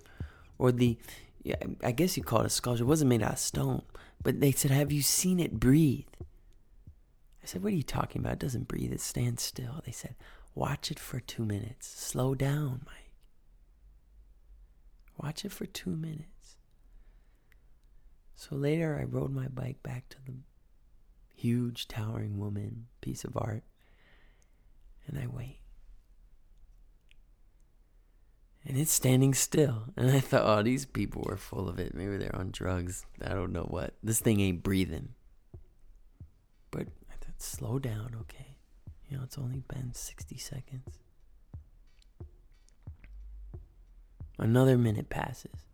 or 0.58 0.72
the, 0.72 0.98
yeah, 1.42 1.56
I 1.84 1.92
guess 1.92 2.18
you 2.18 2.24
call 2.24 2.42
it 2.42 2.48
a 2.48 2.50
sculpture. 2.50 2.84
It 2.84 2.88
wasn't 2.88 3.10
made 3.10 3.24
out 3.24 3.34
of 3.34 3.40
stone. 3.40 3.84
But 4.22 4.42
they 4.42 4.52
said, 4.52 4.72
Have 4.72 4.92
you 4.92 5.02
seen 5.02 5.40
it 5.40 5.60
breathe? 5.60 6.06
I 6.22 7.46
said, 7.46 7.64
What 7.64 7.74
are 7.74 7.78
you 7.78 7.84
talking 7.84 8.22
about? 8.22 8.34
It 8.34 8.40
doesn't 8.40 8.68
breathe, 8.68 8.92
it 8.92 9.02
stands 9.02 9.42
still. 9.42 9.82
They 9.86 9.94
said, 9.94 10.16
Watch 10.54 10.92
it 10.92 11.00
for 11.00 11.20
two 11.20 11.46
minutes. 11.46 11.88
Slow 11.88 12.36
down, 12.36 12.82
Mike. 12.86 13.12
Watch 15.18 15.46
it 15.46 15.52
for 15.52 15.66
two 15.66 15.96
minutes. 15.96 16.58
So 18.36 18.56
later 18.56 18.98
I 19.00 19.04
rode 19.04 19.32
my 19.32 19.48
bike 19.48 19.82
back 19.84 20.10
to 20.10 20.18
the 20.26 20.34
huge 21.40 21.88
towering 21.88 22.38
woman, 22.38 22.88
piece 23.02 23.24
of 23.24 23.38
art. 23.38 23.64
And 25.08 25.18
I 25.18 25.28
wait. 25.28 25.60
And 28.66 28.78
it's 28.78 28.92
standing 28.92 29.34
still. 29.34 29.86
And 29.96 30.12
I 30.12 30.20
thought, 30.20 30.44
oh, 30.46 30.62
these 30.62 30.86
people 30.86 31.24
were 31.26 31.38
full 31.38 31.70
of 31.70 31.80
it. 31.80 31.96
Maybe 31.96 32.18
they're 32.18 32.36
on 32.36 32.52
drugs. 32.52 33.06
I 33.24 33.30
don't 33.30 33.54
know 33.54 33.64
what. 33.64 33.94
This 34.04 34.20
thing 34.20 34.42
ain't 34.42 34.64
breathing. 34.64 35.10
But 36.72 36.88
I 37.10 37.14
thought, 37.14 37.42
slow 37.42 37.80
down, 37.80 38.16
okay? 38.22 38.58
You 39.08 39.18
know, 39.18 39.24
it's 39.24 39.38
only 39.38 39.64
been 39.68 39.94
60 39.94 40.38
seconds. 40.38 41.00
Another 44.38 44.78
minute 44.78 45.10
passes. 45.10 45.69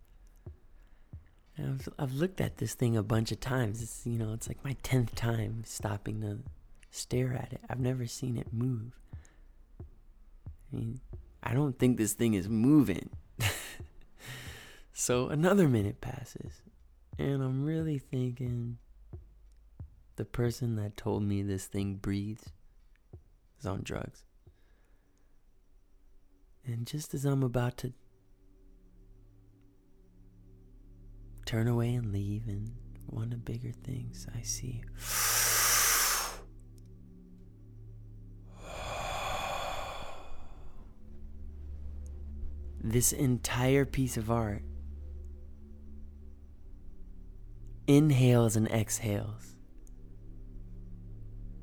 I've, 1.58 1.88
I've 1.98 2.14
looked 2.14 2.42
at 2.42 2.58
this 2.58 2.74
thing 2.74 2.98
a 2.98 3.04
bunch 3.04 3.32
of 3.32 3.40
times. 3.40 3.82
It's 3.82 4.02
you 4.06 4.18
know, 4.18 4.34
it's 4.34 4.48
like 4.48 4.64
my 4.64 4.76
tenth 4.84 5.16
time 5.16 5.64
stopping 5.66 6.22
to 6.22 6.40
stare 6.92 7.34
at 7.34 7.54
it. 7.54 7.62
I've 7.70 7.80
never 7.80 8.06
seen 8.06 8.38
it 8.38 8.52
move. 8.52 8.92
I 9.80 10.76
mean, 10.76 11.00
I 11.44 11.54
don't 11.54 11.78
think 11.78 11.98
this 11.98 12.14
thing 12.14 12.34
is 12.34 12.50
moving. 12.50 13.10
so 14.94 15.30
another 15.30 15.68
minute 15.68 16.02
passes, 16.02 16.62
and 17.18 17.42
I'm 17.42 17.64
really 17.64 18.00
thinking 18.00 18.78
the 20.16 20.26
person 20.26 20.76
that 20.76 20.98
told 20.98 21.24
me 21.24 21.42
this 21.42 21.66
thing 21.66 21.96
breathes 21.96 22.46
is 23.60 23.66
on 23.66 23.82
drugs. 23.84 24.24
And 26.66 26.88
just 26.88 27.14
as 27.14 27.26
I'm 27.26 27.44
about 27.44 27.78
to 27.78 27.94
turn 31.46 31.68
away 31.68 31.94
and 31.94 32.12
leave, 32.12 32.48
and 32.48 32.72
one 33.08 33.34
of 33.34 33.46
bigger 33.46 33.72
things 33.72 34.28
I 34.36 34.42
see. 34.42 34.82
this 42.82 43.14
entire 43.14 43.86
piece 43.86 44.18
of 44.18 44.30
art 44.30 44.64
inhales 47.88 48.56
and 48.56 48.68
exhales. 48.70 49.56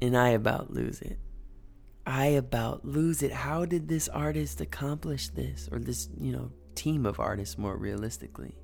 And 0.00 0.16
I 0.16 0.30
about 0.30 0.72
lose 0.72 1.00
it. 1.00 1.18
I 2.06 2.26
about 2.26 2.84
lose 2.84 3.22
it. 3.22 3.32
How 3.32 3.64
did 3.64 3.88
this 3.88 4.08
artist 4.08 4.60
accomplish 4.60 5.28
this? 5.28 5.68
Or 5.70 5.78
this, 5.78 6.08
you 6.18 6.32
know, 6.32 6.50
team 6.74 7.06
of 7.06 7.20
artists 7.20 7.56
more 7.56 7.76
realistically? 7.76 8.56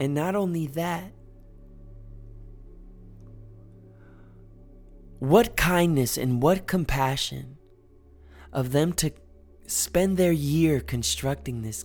And 0.00 0.14
not 0.14 0.34
only 0.34 0.66
that, 0.68 1.12
what 5.18 5.56
kindness 5.56 6.16
and 6.16 6.40
what 6.40 6.66
compassion 6.66 7.56
of 8.52 8.70
them 8.72 8.92
to 8.94 9.10
spend 9.66 10.16
their 10.16 10.32
year 10.32 10.80
constructing 10.80 11.62
this 11.62 11.84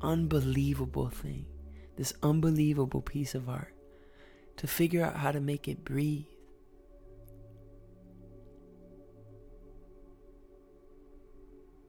unbelievable 0.00 1.10
thing, 1.10 1.44
this 1.96 2.14
unbelievable 2.22 3.02
piece 3.02 3.34
of 3.34 3.48
art, 3.48 3.74
to 4.56 4.66
figure 4.66 5.04
out 5.04 5.16
how 5.16 5.30
to 5.30 5.40
make 5.40 5.68
it 5.68 5.84
breathe. 5.84 6.24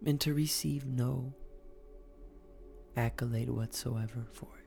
And 0.05 0.19
to 0.21 0.33
receive 0.33 0.85
no 0.85 1.33
accolade 2.97 3.49
whatsoever 3.49 4.25
for 4.33 4.49
it. 4.57 4.60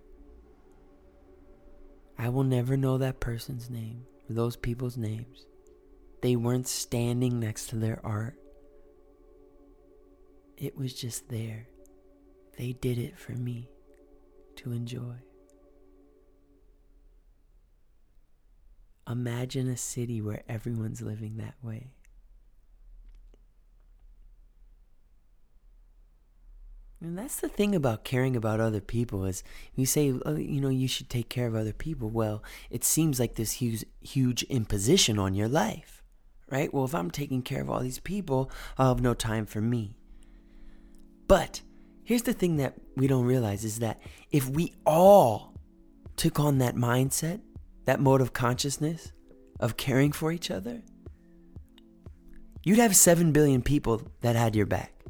I 2.25 2.31
will 2.31 2.43
never 2.43 2.75
know 2.75 2.97
that 2.97 3.21
person's 3.21 3.69
name 3.69 4.07
or 4.31 4.33
those 4.33 4.57
people's 4.57 4.97
names. 4.97 5.45
They 6.23 6.37
weren't 6.37 6.67
standing 6.67 7.39
next 7.39 7.67
to 7.67 7.77
their 7.77 8.01
art. 8.03 8.39
It 10.57 10.75
was 10.75 10.95
just 10.95 11.29
there. 11.29 11.69
They 12.57 12.73
did 12.73 12.97
it 12.97 13.19
for 13.19 13.33
me 13.33 13.69
to 14.57 14.73
enjoy. 14.73 15.17
Imagine 19.07 19.69
a 19.69 19.77
city 19.77 20.23
where 20.23 20.45
everyone's 20.49 21.03
living 21.03 21.37
that 21.37 21.57
way. 21.61 21.91
And 27.05 27.19
that's 27.19 27.37
the 27.37 27.51
thing 27.51 27.75
about 27.75 28.03
caring 28.03 28.35
about 28.35 28.61
other 28.61 28.81
people 28.81 29.27
is 29.27 29.45
you 29.75 29.85
say, 29.85 30.15
oh, 30.25 30.37
you 30.37 30.59
know, 30.59 30.71
you 30.71 30.89
should 30.89 31.11
take 31.11 31.29
care 31.29 31.47
of 31.47 31.55
other 31.55 31.75
people. 31.75 32.09
Well, 32.09 32.43
it 32.71 32.83
seems 32.83 33.21
like 33.21 33.35
this 33.35 33.53
huge, 33.53 33.85
huge 34.01 34.43
imposition 34.45 35.19
on 35.19 35.35
your 35.35 35.47
life, 35.47 36.03
right? 36.51 36.73
Well, 36.73 36.87
if 36.87 36.95
I'm 36.95 37.11
taking 37.11 37.43
care 37.43 37.61
of 37.61 37.69
all 37.69 37.81
these 37.81 37.99
people, 37.99 38.51
I'll 38.79 38.95
have 38.95 39.03
no 39.03 39.13
time 39.13 39.45
for 39.45 39.61
me. 39.61 39.99
But 41.29 41.61
here's 42.05 42.23
the 42.23 42.33
thing 42.33 42.57
that 42.57 42.73
we 42.97 43.07
don't 43.07 43.27
realize 43.27 43.65
is 43.65 43.81
that 43.81 44.01
if 44.31 44.49
we 44.49 44.73
all 44.87 45.53
took 46.17 46.41
on 46.41 46.57
that 46.57 46.75
mindset, 46.75 47.43
that 47.85 48.01
mode 48.01 48.23
of 48.23 48.33
consciousness 48.33 49.13
of 49.61 49.77
caring 49.77 50.11
for 50.11 50.33
each 50.33 50.51
other, 50.51 50.81
you'd 52.63 52.79
have 52.79 52.97
7 52.97 53.31
billion 53.31 53.61
people 53.61 54.01
that 54.23 54.37
had 54.37 54.57
your 54.57 54.65
back. 54.65 55.04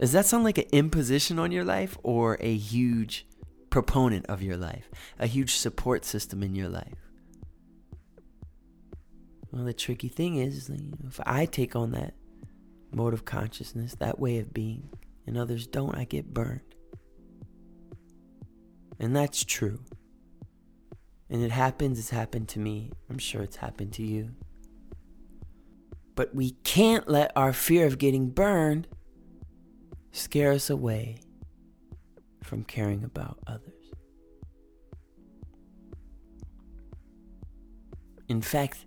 Does 0.00 0.12
that 0.12 0.24
sound 0.24 0.44
like 0.44 0.56
an 0.56 0.64
imposition 0.72 1.38
on 1.38 1.52
your 1.52 1.62
life 1.62 1.98
or 2.02 2.38
a 2.40 2.56
huge 2.56 3.26
proponent 3.68 4.24
of 4.26 4.42
your 4.42 4.56
life? 4.56 4.90
A 5.18 5.26
huge 5.26 5.56
support 5.56 6.06
system 6.06 6.42
in 6.42 6.54
your 6.54 6.70
life? 6.70 6.96
Well, 9.52 9.64
the 9.64 9.74
tricky 9.74 10.08
thing 10.08 10.36
is, 10.36 10.70
if 11.06 11.20
I 11.26 11.44
take 11.44 11.76
on 11.76 11.90
that 11.90 12.14
mode 12.92 13.12
of 13.12 13.26
consciousness, 13.26 13.94
that 13.96 14.18
way 14.18 14.38
of 14.38 14.54
being, 14.54 14.88
and 15.26 15.36
others 15.36 15.66
don't, 15.66 15.94
I 15.94 16.04
get 16.04 16.32
burned. 16.32 16.62
And 18.98 19.14
that's 19.14 19.44
true. 19.44 19.80
And 21.28 21.42
it 21.42 21.50
happens, 21.50 21.98
it's 21.98 22.10
happened 22.10 22.48
to 22.50 22.58
me. 22.58 22.90
I'm 23.10 23.18
sure 23.18 23.42
it's 23.42 23.56
happened 23.56 23.92
to 23.94 24.02
you. 24.02 24.30
But 26.14 26.34
we 26.34 26.52
can't 26.64 27.06
let 27.06 27.32
our 27.36 27.52
fear 27.52 27.86
of 27.86 27.98
getting 27.98 28.30
burned 28.30 28.88
scare 30.12 30.52
us 30.52 30.70
away 30.70 31.20
from 32.42 32.64
caring 32.64 33.04
about 33.04 33.38
others. 33.46 33.74
In 38.28 38.42
fact, 38.42 38.86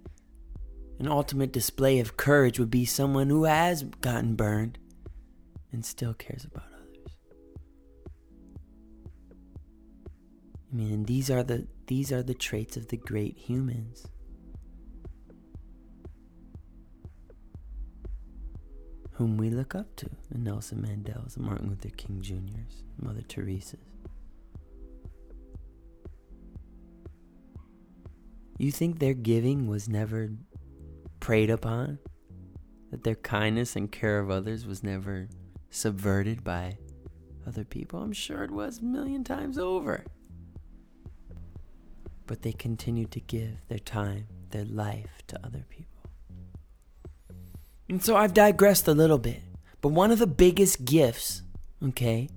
an 1.00 1.08
ultimate 1.08 1.52
display 1.52 2.00
of 2.00 2.16
courage 2.18 2.60
would 2.60 2.72
be 2.72 2.86
someone 2.86 3.30
who 3.30 3.44
has 3.44 3.84
gotten 3.84 4.36
burned 4.36 4.80
and 5.72 5.86
still 5.86 6.14
cares 6.14 6.46
about 6.46 6.64
others. 6.74 7.18
I 10.72 10.76
mean, 10.76 11.04
these 11.04 11.30
are 11.30 11.44
the 11.44 11.68
these 11.88 12.12
are 12.12 12.24
the 12.24 12.34
traits 12.34 12.78
of 12.78 12.88
the 12.88 12.98
great 12.98 13.38
humans. 13.38 14.08
Whom 19.14 19.38
we 19.38 19.50
look 19.50 19.76
up 19.76 19.96
to 19.98 20.10
the 20.32 20.38
Nelson 20.38 20.82
Mandela's, 20.82 21.38
Martin 21.38 21.70
Luther 21.70 21.90
King 21.90 22.22
Jr.'s, 22.22 22.84
Mother 23.00 23.22
Teresa's. 23.22 23.80
You 28.58 28.72
think 28.72 29.00
their 29.00 29.14
giving 29.14 29.68
was 29.68 29.90
never 29.90 30.30
preyed 31.20 31.50
upon? 31.50 32.00
That 32.92 33.04
their 33.04 33.16
kindness 33.16 33.76
and 33.76 33.92
care 33.92 34.20
of 34.20 34.30
others 34.30 34.66
was 34.66 34.84
never 34.84 35.28
subverted 35.70 36.44
by 36.44 36.78
other 37.48 37.64
people? 37.64 38.02
I'm 38.02 38.14
sure 38.14 38.44
it 38.44 38.52
was 38.52 38.80
a 38.80 38.84
million 38.84 39.24
times 39.24 39.58
over. 39.58 40.06
But 42.26 42.42
they 42.42 42.54
continued 42.54 43.12
to 43.12 43.20
give 43.20 43.58
their 43.68 43.80
time, 43.80 44.28
their 44.50 44.66
life 44.66 45.24
to 45.28 45.46
other 45.46 45.66
people. 45.70 45.93
And 47.94 48.04
so 48.04 48.16
I've 48.16 48.34
digressed 48.34 48.88
a 48.88 48.92
little 48.96 49.20
bit. 49.20 49.44
But 49.80 49.90
one 49.90 50.10
of 50.10 50.18
the 50.18 50.26
biggest 50.26 50.84
gifts, 50.84 51.44
okay, 51.90 52.28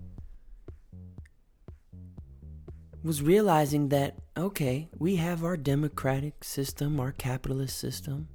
was 3.03 3.23
realizing 3.23 3.89
that, 3.89 4.19
okay, 4.37 4.91
we 4.99 5.17
have 5.17 5.43
our 5.43 5.57
democratic 5.57 6.45
system, 6.45 7.01
our 7.01 7.11
capitalist 7.11 7.79
system. 7.79 8.29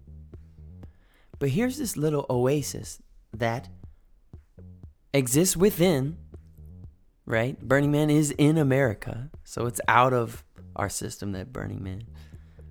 But 1.38 1.50
here's 1.50 1.78
this 1.78 1.96
little 1.96 2.26
oasis 2.28 3.00
that 3.32 3.70
exists 5.14 5.56
within, 5.56 6.18
right? 7.28 7.60
Burning 7.62 7.92
Man 7.92 8.10
is 8.10 8.32
in 8.32 8.58
America. 8.58 9.30
So 9.44 9.68
it's 9.68 9.82
out 9.88 10.12
of 10.12 10.44
our 10.76 10.90
system 10.90 11.34
that 11.34 11.54
Burning 11.54 11.84
Man 11.84 12.02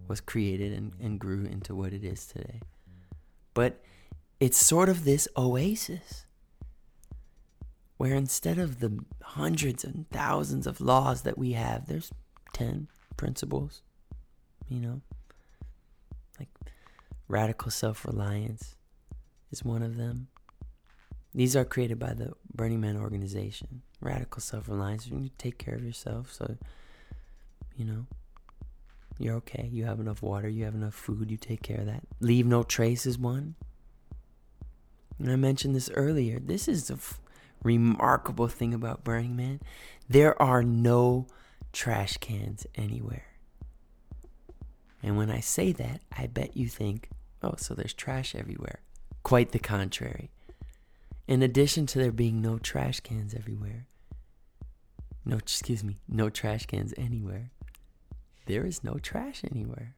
was 0.09 0.21
created 0.21 0.73
and, 0.73 0.93
and 1.01 1.21
grew 1.21 1.45
into 1.45 1.73
what 1.77 1.93
it 1.93 2.03
is 2.03 2.27
today. 2.27 2.63
But 3.55 3.81
it's 4.41 4.59
sort 4.59 4.89
of 4.89 5.05
this 5.05 5.29
oasis 5.37 6.25
where 7.99 8.15
instead 8.15 8.59
of 8.59 8.81
the 8.81 9.05
hundreds 9.23 9.85
and 9.85 10.09
thousands 10.09 10.67
of 10.67 10.81
laws 10.81 11.23
that 11.23 11.37
we 11.37 11.53
have, 11.53 11.87
there's 11.87 12.11
10 12.55 12.89
principles, 13.19 13.83
you 14.69 14.81
know, 14.81 15.03
like 16.39 16.49
radical 17.29 17.71
self 17.71 18.07
reliance 18.07 18.77
is 19.51 19.63
one 19.63 19.83
of 19.83 19.99
them. 19.99 20.29
These 21.35 21.55
are 21.55 21.65
created 21.67 21.99
by 21.99 22.15
the 22.15 22.33
Burning 22.55 22.81
Man 22.81 22.97
organization. 22.97 23.83
Radical 24.01 24.41
self 24.41 24.67
reliance, 24.67 25.07
you 25.07 25.31
take 25.37 25.59
care 25.59 25.75
of 25.75 25.85
yourself 25.85 26.33
so, 26.33 26.57
you 27.77 27.85
know, 27.85 28.07
you're 29.19 29.37
okay. 29.37 29.69
You 29.71 29.85
have 29.85 30.01
enough 30.01 30.23
water, 30.23 30.49
you 30.49 30.65
have 30.65 30.75
enough 30.75 30.95
food, 30.95 31.31
you 31.31 31.37
take 31.37 31.63
care 31.63 31.81
of 31.81 31.87
that. 31.87 32.01
Leave 32.21 32.47
no 32.47 32.63
trace 32.63 33.05
is 33.05 33.19
one. 33.19 33.57
And 35.21 35.31
I 35.31 35.37
mentioned 35.37 35.77
this 35.77 35.91
earlier. 35.95 36.41
This 36.41 36.67
is 36.67 36.91
f- 36.91 37.21
remarkable 37.63 38.49
thing 38.49 38.73
about 38.73 39.05
Burning 39.05 39.37
Man. 39.37 39.61
There 40.09 40.41
are 40.41 40.63
no 40.63 41.27
trash 41.73 42.17
cans 42.17 42.67
anywhere. 42.75 43.27
And 45.03 45.19
when 45.19 45.31
I 45.31 45.41
say 45.41 45.73
that, 45.73 46.01
I 46.17 46.27
bet 46.27 46.57
you 46.57 46.69
think, 46.69 47.11
oh, 47.43 47.55
so 47.59 47.75
there's 47.75 47.93
trash 47.93 48.35
everywhere. 48.35 48.81
Quite 49.23 49.53
the 49.53 49.59
contrary. 49.59 50.31
In 51.29 51.43
addition 51.43 51.85
to 51.87 51.99
there 51.99 52.13
being 52.13 52.41
no 52.41 52.59
trash 52.59 53.01
cans 53.01 53.35
everywhere, 53.35 53.87
no, 55.27 55.37
excuse 55.37 55.85
me, 55.85 55.99
no 56.09 56.31
trash 56.31 56.65
cans 56.65 56.95
anywhere, 56.97 57.51
there 58.47 58.65
is 58.65 58.83
no 58.83 58.95
trash 58.95 59.43
anywhere. 59.51 59.95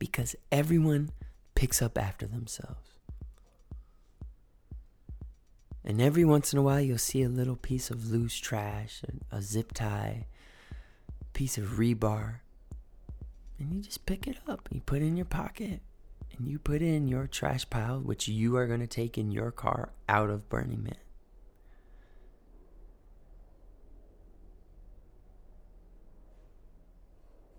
Because 0.00 0.34
everyone 0.50 1.10
picks 1.54 1.80
up 1.80 1.96
after 1.96 2.26
themselves. 2.26 2.89
And 5.84 6.00
every 6.00 6.24
once 6.24 6.52
in 6.52 6.58
a 6.58 6.62
while, 6.62 6.80
you'll 6.80 6.98
see 6.98 7.22
a 7.22 7.28
little 7.28 7.56
piece 7.56 7.90
of 7.90 8.10
loose 8.10 8.36
trash, 8.36 9.02
a, 9.32 9.40
zip 9.40 9.72
tie, 9.72 10.26
piece 11.32 11.56
of 11.56 11.78
rebar, 11.78 12.40
and 13.58 13.72
you 13.72 13.80
just 13.80 14.04
pick 14.06 14.26
it 14.26 14.36
up. 14.46 14.68
You 14.70 14.80
put 14.80 15.00
it 15.00 15.06
in 15.06 15.16
your 15.16 15.26
pocket, 15.26 15.80
and 16.36 16.46
you 16.46 16.58
put 16.58 16.82
it 16.82 16.94
in 16.94 17.08
your 17.08 17.26
trash 17.26 17.68
pile, 17.70 17.98
which 17.98 18.28
you 18.28 18.56
are 18.56 18.66
going 18.66 18.80
to 18.80 18.86
take 18.86 19.16
in 19.16 19.30
your 19.30 19.50
car 19.50 19.92
out 20.08 20.28
of 20.28 20.48
Burning 20.48 20.82
Man. 20.82 20.94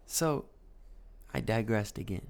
So, 0.06 0.46
I 1.34 1.40
digressed 1.40 1.98
again. 1.98 2.28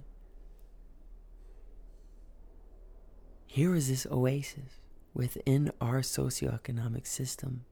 Here 3.48 3.76
is 3.76 3.90
this 3.90 4.06
oasis 4.10 4.81
within 5.13 5.71
our 5.82 6.02
socioeconomic 6.02 7.06
system 7.06 7.65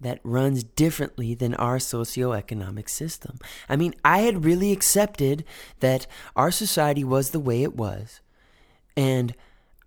that 0.00 0.20
runs 0.22 0.62
differently 0.62 1.34
than 1.34 1.54
our 1.54 1.78
socioeconomic 1.78 2.88
system. 2.88 3.38
I 3.68 3.76
mean, 3.76 3.94
I 4.04 4.20
had 4.20 4.44
really 4.44 4.72
accepted 4.72 5.44
that 5.80 6.06
our 6.36 6.50
society 6.50 7.04
was 7.04 7.30
the 7.30 7.40
way 7.40 7.62
it 7.62 7.74
was, 7.74 8.20
and 8.96 9.34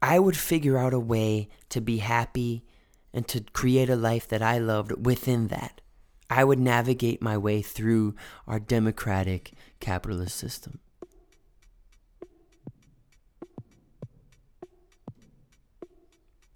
I 0.02 0.20
would 0.20 0.38
figure 0.38 0.78
out 0.78 0.94
a 0.94 1.00
way 1.00 1.48
to 1.70 1.80
be 1.80 1.98
happy 1.98 2.64
and 3.14 3.28
to 3.28 3.42
create 3.54 3.90
a 3.90 3.96
life 3.96 4.28
that 4.30 4.42
I 4.42 4.58
loved 4.58 5.06
within 5.06 5.48
that. 5.48 5.82
I 6.30 6.44
would 6.44 6.60
navigate 6.60 7.22
my 7.22 7.38
way 7.38 7.62
through 7.62 8.16
our 8.48 8.60
democratic 8.60 9.52
capitalist 9.80 10.38
system. 10.38 10.80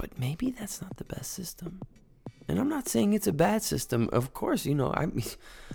But 0.08 0.20
maybe 0.20 0.52
that's 0.52 0.84
not 0.84 0.98
the 0.98 1.04
best 1.04 1.32
system. 1.32 1.82
And 2.48 2.60
I'm 2.60 2.70
not 2.70 2.88
saying 2.88 3.14
it's 3.14 3.26
a 3.26 3.34
bad 3.34 3.64
system. 3.64 4.08
Of 4.14 4.36
course, 4.36 4.64
you 4.64 4.76
know, 4.76 4.94
I'm 4.96 5.20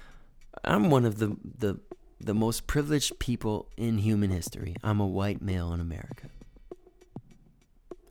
I'm 0.64 0.88
one 0.88 1.04
of 1.04 1.18
the 1.18 1.36
the 1.42 1.80
the 2.20 2.32
most 2.34 2.68
privileged 2.68 3.18
people 3.18 3.66
in 3.76 3.98
human 3.98 4.30
history. 4.30 4.76
I'm 4.84 5.00
a 5.00 5.06
white 5.06 5.42
male 5.42 5.72
in 5.72 5.80
America. 5.80 6.28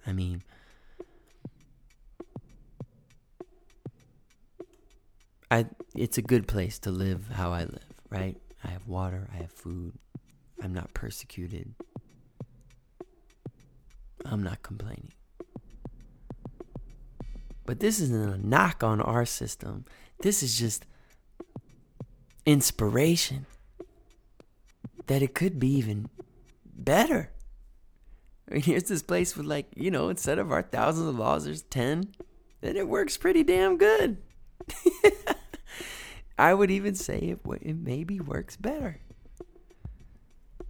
I 0.06 0.12
mean, 0.12 0.44
I 5.50 5.68
it's 5.96 6.18
a 6.18 6.22
good 6.22 6.50
place 6.50 6.80
to 6.80 6.92
live 6.92 7.30
how 7.30 7.54
I 7.54 7.62
live, 7.62 7.94
right? 8.10 8.36
I 8.62 8.72
have 8.72 8.86
water, 8.88 9.30
I 9.34 9.38
have 9.38 9.54
food. 9.54 9.94
I'm 10.62 10.74
not 10.74 10.94
persecuted. 10.94 11.76
I'm 14.26 14.44
not 14.44 14.62
complaining. 14.64 15.14
But 17.70 17.82
this 17.82 18.00
isn't 18.00 18.34
a 18.34 18.36
knock 18.40 18.84
on 18.84 19.00
our 19.00 19.26
system. 19.26 19.86
This 20.22 20.42
is 20.42 20.58
just 20.58 20.88
inspiration 22.44 23.46
that 25.06 25.22
it 25.22 25.36
could 25.36 25.60
be 25.60 25.76
even 25.76 26.10
better. 26.66 27.30
I 28.50 28.56
mean, 28.56 28.64
here's 28.64 28.86
this 28.86 29.04
place 29.04 29.38
with, 29.38 29.46
like, 29.46 29.68
you 29.76 29.92
know, 29.92 30.10
instead 30.10 30.40
of 30.40 30.52
our 30.52 30.64
thousands 30.64 31.10
of 31.10 31.20
laws, 31.20 31.46
there's 31.46 31.62
10, 31.62 32.16
and 32.64 32.76
it 32.76 32.88
works 32.88 33.18
pretty 33.18 33.44
damn 33.44 33.78
good. 33.78 34.18
I 36.40 36.56
would 36.56 36.72
even 36.72 36.96
say 36.96 37.20
it, 37.20 37.40
it 37.62 37.78
maybe 37.78 38.20
works 38.20 38.56
better. 38.56 39.00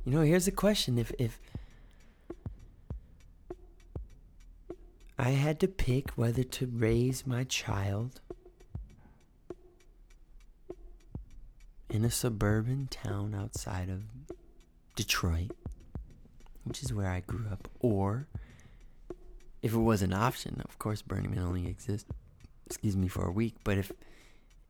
You 0.03 0.11
know, 0.11 0.21
here's 0.21 0.47
the 0.47 0.51
question 0.51 0.97
if, 0.97 1.13
if, 1.17 1.39
I 5.21 5.31
had 5.31 5.59
to 5.59 5.67
pick 5.67 6.11
whether 6.11 6.43
to 6.43 6.65
raise 6.65 7.27
my 7.27 7.43
child 7.43 8.21
in 11.89 12.05
a 12.05 12.09
suburban 12.09 12.87
town 12.89 13.35
outside 13.35 13.89
of 13.89 14.03
Detroit, 14.95 15.51
which 16.63 16.81
is 16.81 16.93
where 16.93 17.09
I 17.09 17.19
grew 17.19 17.47
up, 17.51 17.67
or 17.81 18.27
if 19.61 19.73
it 19.73 19.79
was 19.79 20.01
an 20.01 20.13
option, 20.13 20.61
of 20.63 20.79
course 20.79 21.01
Burning 21.01 21.31
Man 21.31 21.39
only 21.39 21.67
exists 21.67 22.09
excuse 22.65 22.95
me 22.95 23.09
for 23.09 23.25
a 23.25 23.31
week, 23.31 23.55
but 23.65 23.77
if 23.77 23.91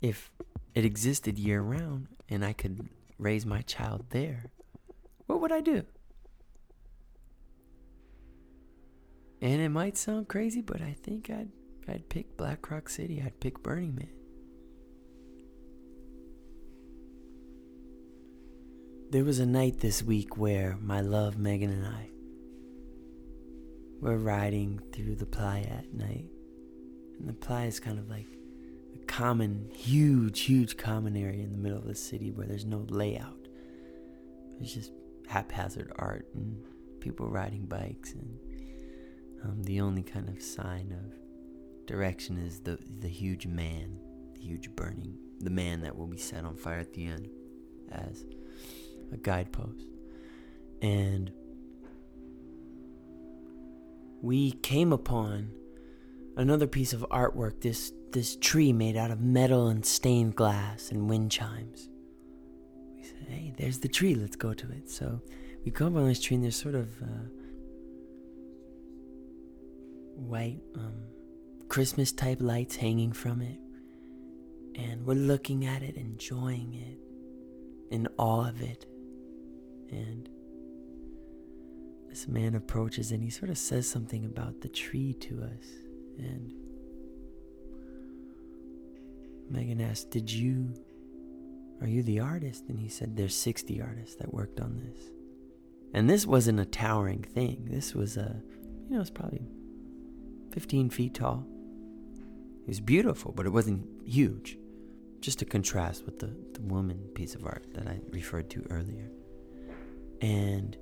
if 0.01 0.31
it 0.73 0.83
existed 0.83 1.37
year 1.37 1.61
round 1.61 2.07
and 2.27 2.43
I 2.43 2.53
could 2.53 2.89
raise 3.19 3.45
my 3.45 3.61
child 3.61 4.05
there, 4.09 4.45
what 5.27 5.41
would 5.41 5.51
I 5.51 5.61
do? 5.61 5.83
And 9.41 9.61
it 9.61 9.69
might 9.69 9.97
sound 9.97 10.27
crazy, 10.27 10.61
but 10.61 10.81
I 10.81 10.95
think 11.01 11.29
I'd 11.29 11.49
I'd 11.87 12.09
pick 12.09 12.37
Black 12.37 12.69
Rock 12.69 12.89
City. 12.89 13.21
I'd 13.25 13.39
pick 13.39 13.63
Burning 13.63 13.95
Man. 13.95 14.09
There 19.11 19.23
was 19.23 19.39
a 19.39 19.45
night 19.45 19.79
this 19.79 20.03
week 20.03 20.37
where 20.37 20.77
my 20.81 21.01
love 21.01 21.37
Megan 21.37 21.71
and 21.71 21.87
I 21.87 22.09
were 24.01 24.17
riding 24.17 24.79
through 24.93 25.15
the 25.15 25.25
playa 25.25 25.65
at 25.65 25.93
night. 25.93 26.25
And 27.19 27.27
the 27.27 27.33
playa 27.33 27.67
is 27.67 27.79
kind 27.79 27.97
of 27.97 28.07
like 28.07 28.27
a 28.93 29.05
common, 29.05 29.71
huge, 29.73 30.41
huge 30.41 30.77
common 30.77 31.17
area 31.17 31.43
in 31.43 31.51
the 31.51 31.57
middle 31.57 31.79
of 31.79 31.87
the 31.87 31.95
city 31.95 32.29
where 32.31 32.45
there's 32.45 32.65
no 32.65 32.85
layout. 32.87 33.47
There's 34.59 34.75
just 34.75 34.91
haphazard 35.27 35.91
art 35.95 36.27
and 36.35 36.63
people 36.99 37.27
riding 37.27 37.65
bikes 37.65 38.13
and 38.13 38.37
um, 39.43 39.63
the 39.63 39.81
only 39.81 40.03
kind 40.03 40.27
of 40.29 40.41
sign 40.41 40.91
of 40.91 41.85
direction 41.85 42.37
is 42.37 42.59
the 42.59 42.77
the 42.99 43.07
huge 43.07 43.47
man, 43.47 43.97
the 44.33 44.41
huge 44.41 44.69
burning, 44.75 45.17
the 45.39 45.49
man 45.49 45.81
that 45.81 45.95
will 45.95 46.07
be 46.07 46.17
set 46.17 46.45
on 46.45 46.55
fire 46.55 46.79
at 46.79 46.93
the 46.93 47.05
end, 47.05 47.29
as 47.91 48.25
a 49.11 49.17
guidepost. 49.17 49.85
And 50.81 51.31
we 54.21 54.51
came 54.51 54.93
upon 54.93 55.51
another 56.37 56.67
piece 56.67 56.93
of 56.93 57.05
artwork. 57.09 57.61
This 57.61 57.91
this 58.11 58.35
tree 58.35 58.73
made 58.73 58.97
out 58.97 59.11
of 59.11 59.21
metal 59.21 59.67
and 59.67 59.85
stained 59.85 60.35
glass 60.35 60.91
and 60.91 61.09
wind 61.09 61.31
chimes. 61.31 61.89
We 62.95 63.03
said, 63.03 63.27
"Hey, 63.27 63.53
there's 63.57 63.79
the 63.79 63.87
tree. 63.87 64.15
Let's 64.15 64.35
go 64.35 64.53
to 64.53 64.71
it." 64.71 64.89
So 64.89 65.21
we 65.63 65.71
come 65.71 65.95
upon 65.95 66.07
this 66.07 66.21
tree, 66.21 66.35
and 66.35 66.43
there's 66.43 66.55
sort 66.55 66.75
of 66.75 66.89
uh, 67.01 67.27
white 70.19 70.61
um, 70.75 71.03
Christmas 71.67 72.11
type 72.11 72.41
lights 72.41 72.75
hanging 72.75 73.11
from 73.11 73.41
it. 73.41 73.59
And 74.75 75.05
we're 75.05 75.15
looking 75.15 75.65
at 75.65 75.83
it, 75.83 75.95
enjoying 75.97 76.73
it, 76.73 77.93
in 77.93 78.07
awe 78.17 78.47
of 78.47 78.61
it. 78.61 78.85
And 79.91 80.29
this 82.09 82.27
man 82.27 82.55
approaches 82.55 83.11
and 83.11 83.23
he 83.23 83.29
sort 83.29 83.49
of 83.49 83.57
says 83.57 83.89
something 83.89 84.25
about 84.25 84.61
the 84.61 84.69
tree 84.69 85.13
to 85.13 85.43
us. 85.43 85.65
And 86.17 86.51
Megan 89.49 89.81
asked, 89.81 90.11
Did 90.11 90.31
you, 90.31 90.73
are 91.81 91.87
you 91.87 92.03
the 92.03 92.19
artist? 92.19 92.65
And 92.69 92.79
he 92.79 92.89
said, 92.89 93.15
There's 93.15 93.35
60 93.35 93.81
artists 93.81 94.15
that 94.15 94.33
worked 94.33 94.59
on 94.59 94.77
this. 94.77 95.09
And 95.93 96.09
this 96.09 96.25
wasn't 96.25 96.59
a 96.59 96.65
towering 96.65 97.23
thing. 97.23 97.67
This 97.69 97.93
was 97.93 98.15
a, 98.17 98.41
you 98.89 98.95
know, 98.95 99.01
it's 99.01 99.09
probably 99.09 99.41
15 100.51 100.89
feet 100.89 101.15
tall. 101.15 101.45
It 102.61 102.67
was 102.67 102.79
beautiful, 102.79 103.31
but 103.31 103.45
it 103.45 103.49
wasn't 103.49 103.87
huge. 104.05 104.57
Just 105.21 105.39
to 105.39 105.45
contrast 105.45 106.05
with 106.05 106.19
the, 106.19 106.33
the 106.53 106.61
woman 106.61 107.09
piece 107.13 107.35
of 107.35 107.45
art 107.45 107.65
that 107.73 107.87
I 107.87 107.99
referred 108.09 108.49
to 108.51 108.65
earlier. 108.69 109.09
And 110.21 110.77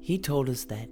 he 0.00 0.18
told 0.18 0.48
us 0.48 0.64
that 0.64 0.88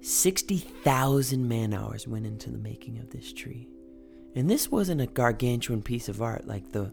60,000 0.00 1.46
man 1.48 1.72
hours 1.72 2.08
went 2.08 2.26
into 2.26 2.50
the 2.50 2.58
making 2.58 2.98
of 2.98 3.10
this 3.10 3.32
tree. 3.32 3.68
And 4.34 4.48
this 4.48 4.70
wasn't 4.70 5.00
a 5.00 5.06
gargantuan 5.06 5.82
piece 5.82 6.08
of 6.08 6.22
art 6.22 6.46
like 6.46 6.72
the 6.72 6.92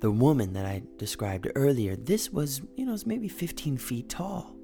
the 0.00 0.10
woman 0.10 0.52
that 0.52 0.66
I 0.66 0.82
described 0.98 1.48
earlier. 1.54 1.96
This 1.96 2.30
was, 2.30 2.60
you 2.76 2.84
know, 2.84 2.92
it's 2.92 3.06
maybe 3.06 3.26
15 3.26 3.78
feet 3.78 4.10
tall. 4.10 4.54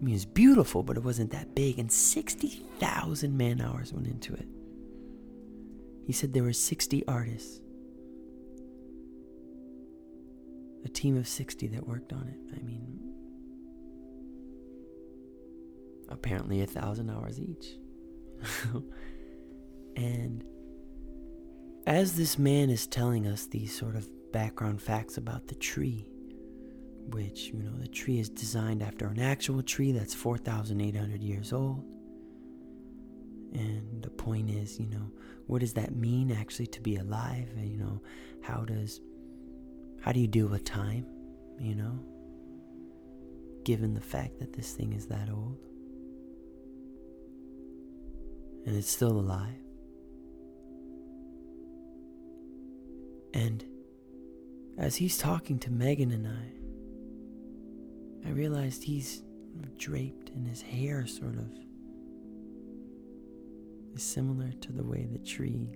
I 0.00 0.04
mean, 0.04 0.14
it's 0.14 0.24
beautiful, 0.24 0.82
but 0.82 0.96
it 0.96 1.02
wasn't 1.02 1.30
that 1.30 1.54
big, 1.54 1.78
and 1.78 1.90
60,000 1.90 3.36
man 3.36 3.60
hours 3.60 3.92
went 3.92 4.06
into 4.06 4.34
it. 4.34 4.46
He 6.06 6.12
said 6.12 6.32
there 6.32 6.42
were 6.42 6.52
60 6.52 7.06
artists, 7.06 7.60
a 10.84 10.88
team 10.88 11.16
of 11.16 11.26
60 11.26 11.68
that 11.68 11.86
worked 11.86 12.12
on 12.12 12.28
it. 12.28 12.58
I 12.58 12.62
mean, 12.62 12.98
apparently 16.08 16.60
a 16.60 16.66
thousand 16.66 17.08
hours 17.10 17.40
each. 17.40 17.78
and 19.96 20.44
as 21.86 22.16
this 22.16 22.38
man 22.38 22.70
is 22.70 22.86
telling 22.86 23.26
us 23.26 23.46
these 23.46 23.76
sort 23.76 23.96
of 23.96 24.08
background 24.32 24.82
facts 24.82 25.16
about 25.16 25.48
the 25.48 25.54
tree, 25.54 26.06
which, 27.08 27.48
you 27.48 27.62
know, 27.62 27.76
the 27.78 27.88
tree 27.88 28.18
is 28.18 28.28
designed 28.28 28.82
after 28.82 29.06
an 29.06 29.20
actual 29.20 29.62
tree 29.62 29.92
that's 29.92 30.14
4,800 30.14 31.22
years 31.22 31.52
old. 31.52 31.84
And 33.52 34.02
the 34.02 34.10
point 34.10 34.50
is, 34.50 34.80
you 34.80 34.86
know, 34.86 35.10
what 35.46 35.60
does 35.60 35.74
that 35.74 35.94
mean 35.94 36.32
actually 36.32 36.66
to 36.68 36.80
be 36.80 36.96
alive? 36.96 37.48
And, 37.56 37.70
you 37.70 37.76
know, 37.76 38.02
how 38.42 38.64
does, 38.64 39.00
how 40.00 40.12
do 40.12 40.20
you 40.20 40.26
deal 40.26 40.48
with 40.48 40.64
time, 40.64 41.06
you 41.60 41.74
know, 41.74 41.98
given 43.64 43.94
the 43.94 44.00
fact 44.00 44.38
that 44.40 44.52
this 44.52 44.72
thing 44.72 44.92
is 44.92 45.06
that 45.06 45.28
old? 45.30 45.58
And 48.66 48.74
it's 48.76 48.90
still 48.90 49.12
alive. 49.12 49.60
And 53.34 53.64
as 54.78 54.96
he's 54.96 55.18
talking 55.18 55.58
to 55.60 55.70
Megan 55.70 56.12
and 56.12 56.26
I, 56.26 56.63
I 58.26 58.30
realized 58.30 58.82
he's 58.82 59.22
draped 59.78 60.30
and 60.30 60.46
his 60.46 60.62
hair 60.62 61.06
sort 61.06 61.36
of. 61.36 61.50
Is 63.94 64.02
similar 64.02 64.50
to 64.50 64.72
the 64.72 64.82
way 64.82 65.06
the 65.10 65.18
tree 65.18 65.68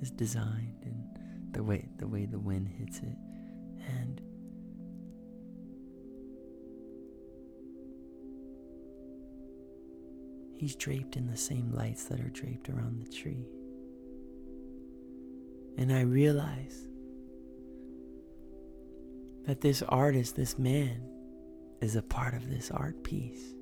is 0.00 0.10
designed 0.10 0.84
and 0.84 1.04
the 1.52 1.64
way 1.64 1.88
the 1.96 2.06
way 2.06 2.26
the 2.26 2.38
wind 2.38 2.68
hits 2.68 2.98
it. 2.98 3.16
And 3.88 4.20
he's 10.54 10.76
draped 10.76 11.16
in 11.16 11.26
the 11.26 11.36
same 11.36 11.72
lights 11.72 12.04
that 12.04 12.20
are 12.20 12.30
draped 12.30 12.68
around 12.68 13.00
the 13.00 13.10
tree. 13.10 13.46
And 15.76 15.92
I 15.92 16.02
realize 16.02 16.87
that 19.48 19.62
this 19.62 19.82
artist, 19.88 20.36
this 20.36 20.58
man, 20.58 21.00
is 21.80 21.96
a 21.96 22.02
part 22.02 22.34
of 22.34 22.50
this 22.50 22.70
art 22.70 23.02
piece. 23.02 23.54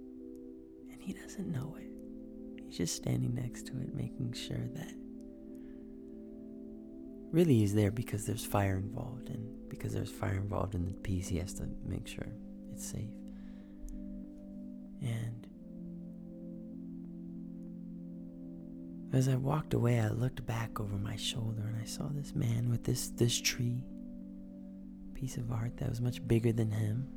And 0.91 1.01
he 1.01 1.13
doesn't 1.13 1.53
know 1.53 1.77
it. 1.79 2.65
He's 2.65 2.77
just 2.77 2.97
standing 2.97 3.37
next 3.37 3.69
to 3.69 3.73
it, 3.81 3.95
making 3.95 4.33
sure 4.33 4.67
that 4.75 4.93
really 7.31 7.59
he's 7.59 7.73
there 7.73 7.93
because 7.93 8.27
there's 8.27 8.45
fire 8.45 8.79
involved, 8.79 9.29
and 9.29 9.69
because 9.69 9.93
there's 9.93 10.11
fire 10.11 10.35
involved 10.35 10.75
in 10.75 10.87
the 10.87 10.93
piece, 10.93 11.29
he 11.29 11.39
has 11.39 11.55
to 11.55 11.69
make 11.85 12.09
sure 12.09 12.27
it's 12.73 12.85
safe. 12.85 13.15
And 15.03 15.47
as 19.13 19.29
I 19.29 19.37
walked 19.37 19.73
away, 19.73 20.01
I 20.01 20.09
looked 20.09 20.45
back 20.47 20.81
over 20.81 20.97
my 20.97 21.15
shoulder 21.15 21.63
and 21.63 21.81
I 21.81 21.85
saw 21.85 22.09
this 22.09 22.35
man 22.35 22.71
with 22.71 22.83
this 22.83 23.11
this 23.11 23.41
tree, 23.41 23.85
piece 25.17 25.39
of 25.39 25.51
art 25.51 25.79
that 25.79 25.89
was 25.89 26.01
much 26.03 26.27
bigger 26.29 26.53
than 26.53 26.71
him. 26.71 27.09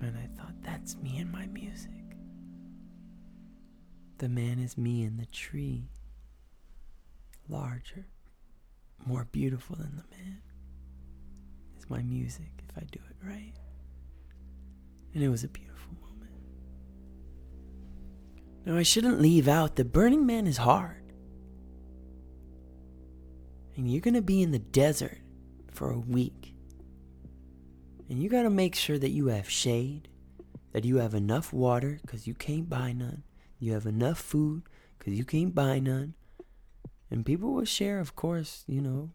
And 0.00 0.16
I 0.16 0.28
thought, 0.36 0.54
that's 0.62 0.96
me 0.96 1.18
and 1.18 1.30
my 1.30 1.46
music. 1.46 1.92
The 4.18 4.28
man 4.28 4.58
is 4.58 4.76
me 4.76 5.04
and 5.04 5.20
the 5.20 5.26
tree. 5.26 5.88
Larger, 7.48 8.08
more 9.06 9.28
beautiful 9.30 9.76
than 9.76 9.96
the 9.96 10.16
man. 10.16 10.42
Is 11.78 11.88
my 11.88 12.02
music 12.02 12.50
if 12.68 12.76
I 12.76 12.84
do 12.90 12.98
it 13.08 13.16
right. 13.24 13.54
And 15.14 15.22
it 15.22 15.28
was 15.28 15.44
a 15.44 15.48
beautiful 15.48 15.94
moment. 16.00 16.32
Now, 18.66 18.76
I 18.76 18.82
shouldn't 18.82 19.20
leave 19.20 19.46
out 19.46 19.76
that 19.76 19.92
Burning 19.92 20.26
Man 20.26 20.48
is 20.48 20.58
hard. 20.58 21.07
And 23.78 23.88
you're 23.88 24.00
going 24.00 24.14
to 24.14 24.22
be 24.22 24.42
in 24.42 24.50
the 24.50 24.58
desert 24.58 25.18
for 25.70 25.92
a 25.92 25.98
week. 26.00 26.52
And 28.10 28.20
you 28.20 28.28
got 28.28 28.42
to 28.42 28.50
make 28.50 28.74
sure 28.74 28.98
that 28.98 29.10
you 29.10 29.28
have 29.28 29.48
shade, 29.48 30.08
that 30.72 30.84
you 30.84 30.96
have 30.96 31.14
enough 31.14 31.52
water 31.52 32.00
because 32.02 32.26
you 32.26 32.34
can't 32.34 32.68
buy 32.68 32.92
none. 32.92 33.22
You 33.60 33.74
have 33.74 33.86
enough 33.86 34.18
food 34.18 34.64
because 34.98 35.14
you 35.14 35.24
can't 35.24 35.54
buy 35.54 35.78
none. 35.78 36.14
And 37.08 37.24
people 37.24 37.52
will 37.52 37.64
share, 37.64 38.00
of 38.00 38.16
course, 38.16 38.64
you 38.66 38.80
know, 38.80 39.10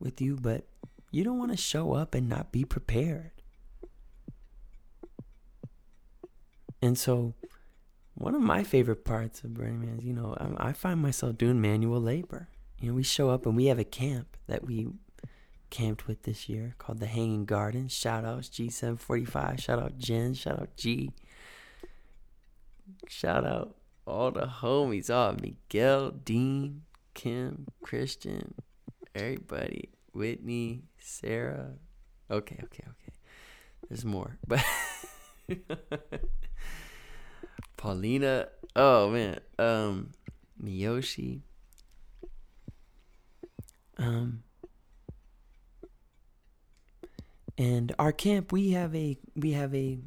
with 0.00 0.20
you, 0.20 0.36
but 0.36 0.66
you 1.12 1.22
don't 1.22 1.38
want 1.38 1.52
to 1.52 1.56
show 1.56 1.92
up 1.92 2.12
and 2.12 2.28
not 2.28 2.50
be 2.50 2.64
prepared. 2.64 3.30
And 6.82 6.98
so, 6.98 7.34
one 8.14 8.34
of 8.34 8.42
my 8.42 8.64
favorite 8.64 9.04
parts 9.04 9.44
of 9.44 9.54
Burning 9.54 9.80
Man 9.80 9.98
is, 10.00 10.04
you 10.04 10.12
know, 10.12 10.36
I, 10.36 10.70
I 10.70 10.72
find 10.72 11.00
myself 11.00 11.38
doing 11.38 11.60
manual 11.60 12.00
labor. 12.00 12.48
You 12.82 12.88
know, 12.88 12.94
we 12.94 13.04
show 13.04 13.30
up 13.30 13.46
and 13.46 13.56
we 13.56 13.66
have 13.66 13.78
a 13.78 13.84
camp 13.84 14.36
that 14.48 14.66
we 14.66 14.88
camped 15.70 16.08
with 16.08 16.24
this 16.24 16.48
year 16.48 16.74
called 16.78 16.98
the 16.98 17.06
Hanging 17.06 17.44
Garden. 17.44 17.86
Shout 17.86 18.24
outs 18.24 18.48
G745. 18.48 19.60
Shout 19.60 19.78
out 19.78 19.98
Jen. 19.98 20.34
Shout 20.34 20.58
out 20.58 20.76
G. 20.76 21.12
Shout 23.06 23.46
out 23.46 23.76
all 24.04 24.32
the 24.32 24.46
homies. 24.46 25.10
Oh, 25.10 25.36
Miguel, 25.40 26.10
Dean, 26.10 26.82
Kim, 27.14 27.68
Christian, 27.84 28.52
everybody. 29.14 29.90
Whitney, 30.12 30.82
Sarah. 30.98 31.74
Okay, 32.32 32.58
okay, 32.64 32.84
okay. 32.84 33.12
There's 33.88 34.04
more. 34.04 34.38
But 34.44 34.64
Paulina. 37.76 38.48
Oh 38.74 39.08
man. 39.08 39.38
Um 39.56 40.10
Miyoshi. 40.60 41.42
Um 44.02 44.42
and 47.58 47.94
our 47.98 48.12
camp 48.12 48.52
we 48.52 48.70
have 48.70 48.94
a 48.94 49.18
we 49.36 49.52
have 49.52 49.74
a 49.74 49.98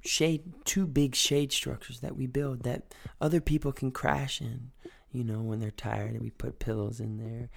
shade 0.00 0.42
two 0.64 0.86
big 0.86 1.14
shade 1.14 1.52
structures 1.52 2.00
that 2.00 2.16
we 2.16 2.26
build 2.26 2.62
that 2.62 2.94
other 3.20 3.40
people 3.40 3.72
can 3.72 3.90
crash 3.90 4.40
in 4.40 4.70
you 5.12 5.24
know 5.24 5.40
when 5.40 5.60
they're 5.60 5.70
tired 5.70 6.12
and 6.12 6.22
we 6.22 6.30
put 6.30 6.58
pillows 6.58 7.00
in 7.00 7.16
there 7.18 7.48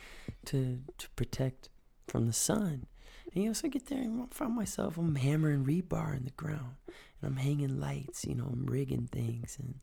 to 0.46 0.80
to 0.98 1.10
protect 1.12 1.70
from 2.08 2.26
the 2.26 2.34
sun. 2.34 2.86
And 3.34 3.44
you 3.44 3.50
also 3.50 3.68
get 3.68 3.88
there 3.88 4.00
and 4.00 4.34
find 4.34 4.56
myself 4.56 4.98
I'm 4.98 5.16
hammering 5.16 5.66
rebar 5.66 6.16
in 6.16 6.24
the 6.24 6.32
ground 6.32 6.76
and 7.22 7.24
I'm 7.24 7.38
hanging 7.38 7.80
lights 7.80 8.26
you 8.26 8.36
know 8.36 8.48
I'm 8.52 8.66
rigging 8.66 9.10
things 9.12 9.58
and 9.60 9.76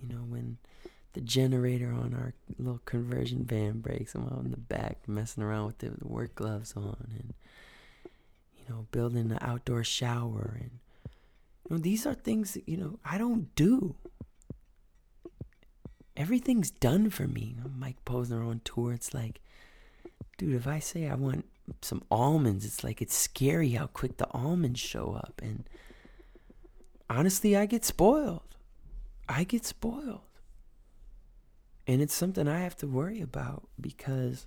you 0.00 0.14
know 0.14 0.22
when 0.22 0.58
the 1.14 1.20
generator 1.20 1.92
on 1.92 2.14
our 2.14 2.34
little 2.58 2.80
conversion 2.84 3.44
van 3.44 3.80
breaks 3.80 4.14
I'm 4.14 4.24
out 4.24 4.44
in 4.44 4.50
the 4.50 4.56
back 4.56 4.98
messing 5.06 5.42
around 5.42 5.66
with 5.66 5.78
the, 5.78 5.92
work 6.02 6.34
gloves 6.34 6.74
on 6.76 7.06
and 7.18 7.34
you 8.56 8.64
know 8.68 8.86
building 8.90 9.30
an 9.30 9.38
outdoor 9.40 9.84
shower 9.84 10.58
and 10.60 10.70
you 11.68 11.76
know, 11.76 11.82
these 11.82 12.06
are 12.06 12.14
things 12.14 12.54
that, 12.54 12.68
you 12.68 12.76
know, 12.76 12.98
I 13.04 13.18
don't 13.18 13.54
do. 13.54 13.96
Everything's 16.16 16.70
done 16.70 17.10
for 17.10 17.26
me. 17.26 17.56
Mike 17.76 18.04
Posner 18.04 18.46
on 18.46 18.60
tour, 18.64 18.92
it's 18.92 19.14
like, 19.14 19.40
dude, 20.36 20.54
if 20.54 20.66
I 20.66 20.78
say 20.78 21.08
I 21.08 21.14
want 21.14 21.46
some 21.80 22.02
almonds, 22.10 22.64
it's 22.64 22.84
like 22.84 23.00
it's 23.00 23.16
scary 23.16 23.70
how 23.70 23.86
quick 23.86 24.18
the 24.18 24.30
almonds 24.32 24.78
show 24.78 25.14
up. 25.14 25.40
And 25.42 25.64
honestly, 27.08 27.56
I 27.56 27.66
get 27.66 27.84
spoiled. 27.84 28.42
I 29.28 29.44
get 29.44 29.64
spoiled. 29.64 30.20
And 31.86 32.00
it's 32.00 32.14
something 32.14 32.48
I 32.48 32.60
have 32.60 32.76
to 32.78 32.86
worry 32.86 33.20
about 33.20 33.68
because 33.80 34.46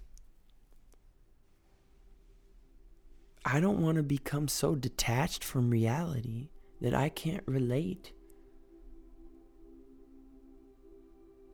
I 3.46 3.60
don't 3.60 3.80
want 3.80 3.98
to 3.98 4.04
become 4.04 4.48
so 4.48 4.76
detached 4.76 5.44
from 5.44 5.70
reality 5.70 6.50
that 6.82 6.94
I 6.94 7.10
can't 7.10 7.44
relate. 7.46 8.12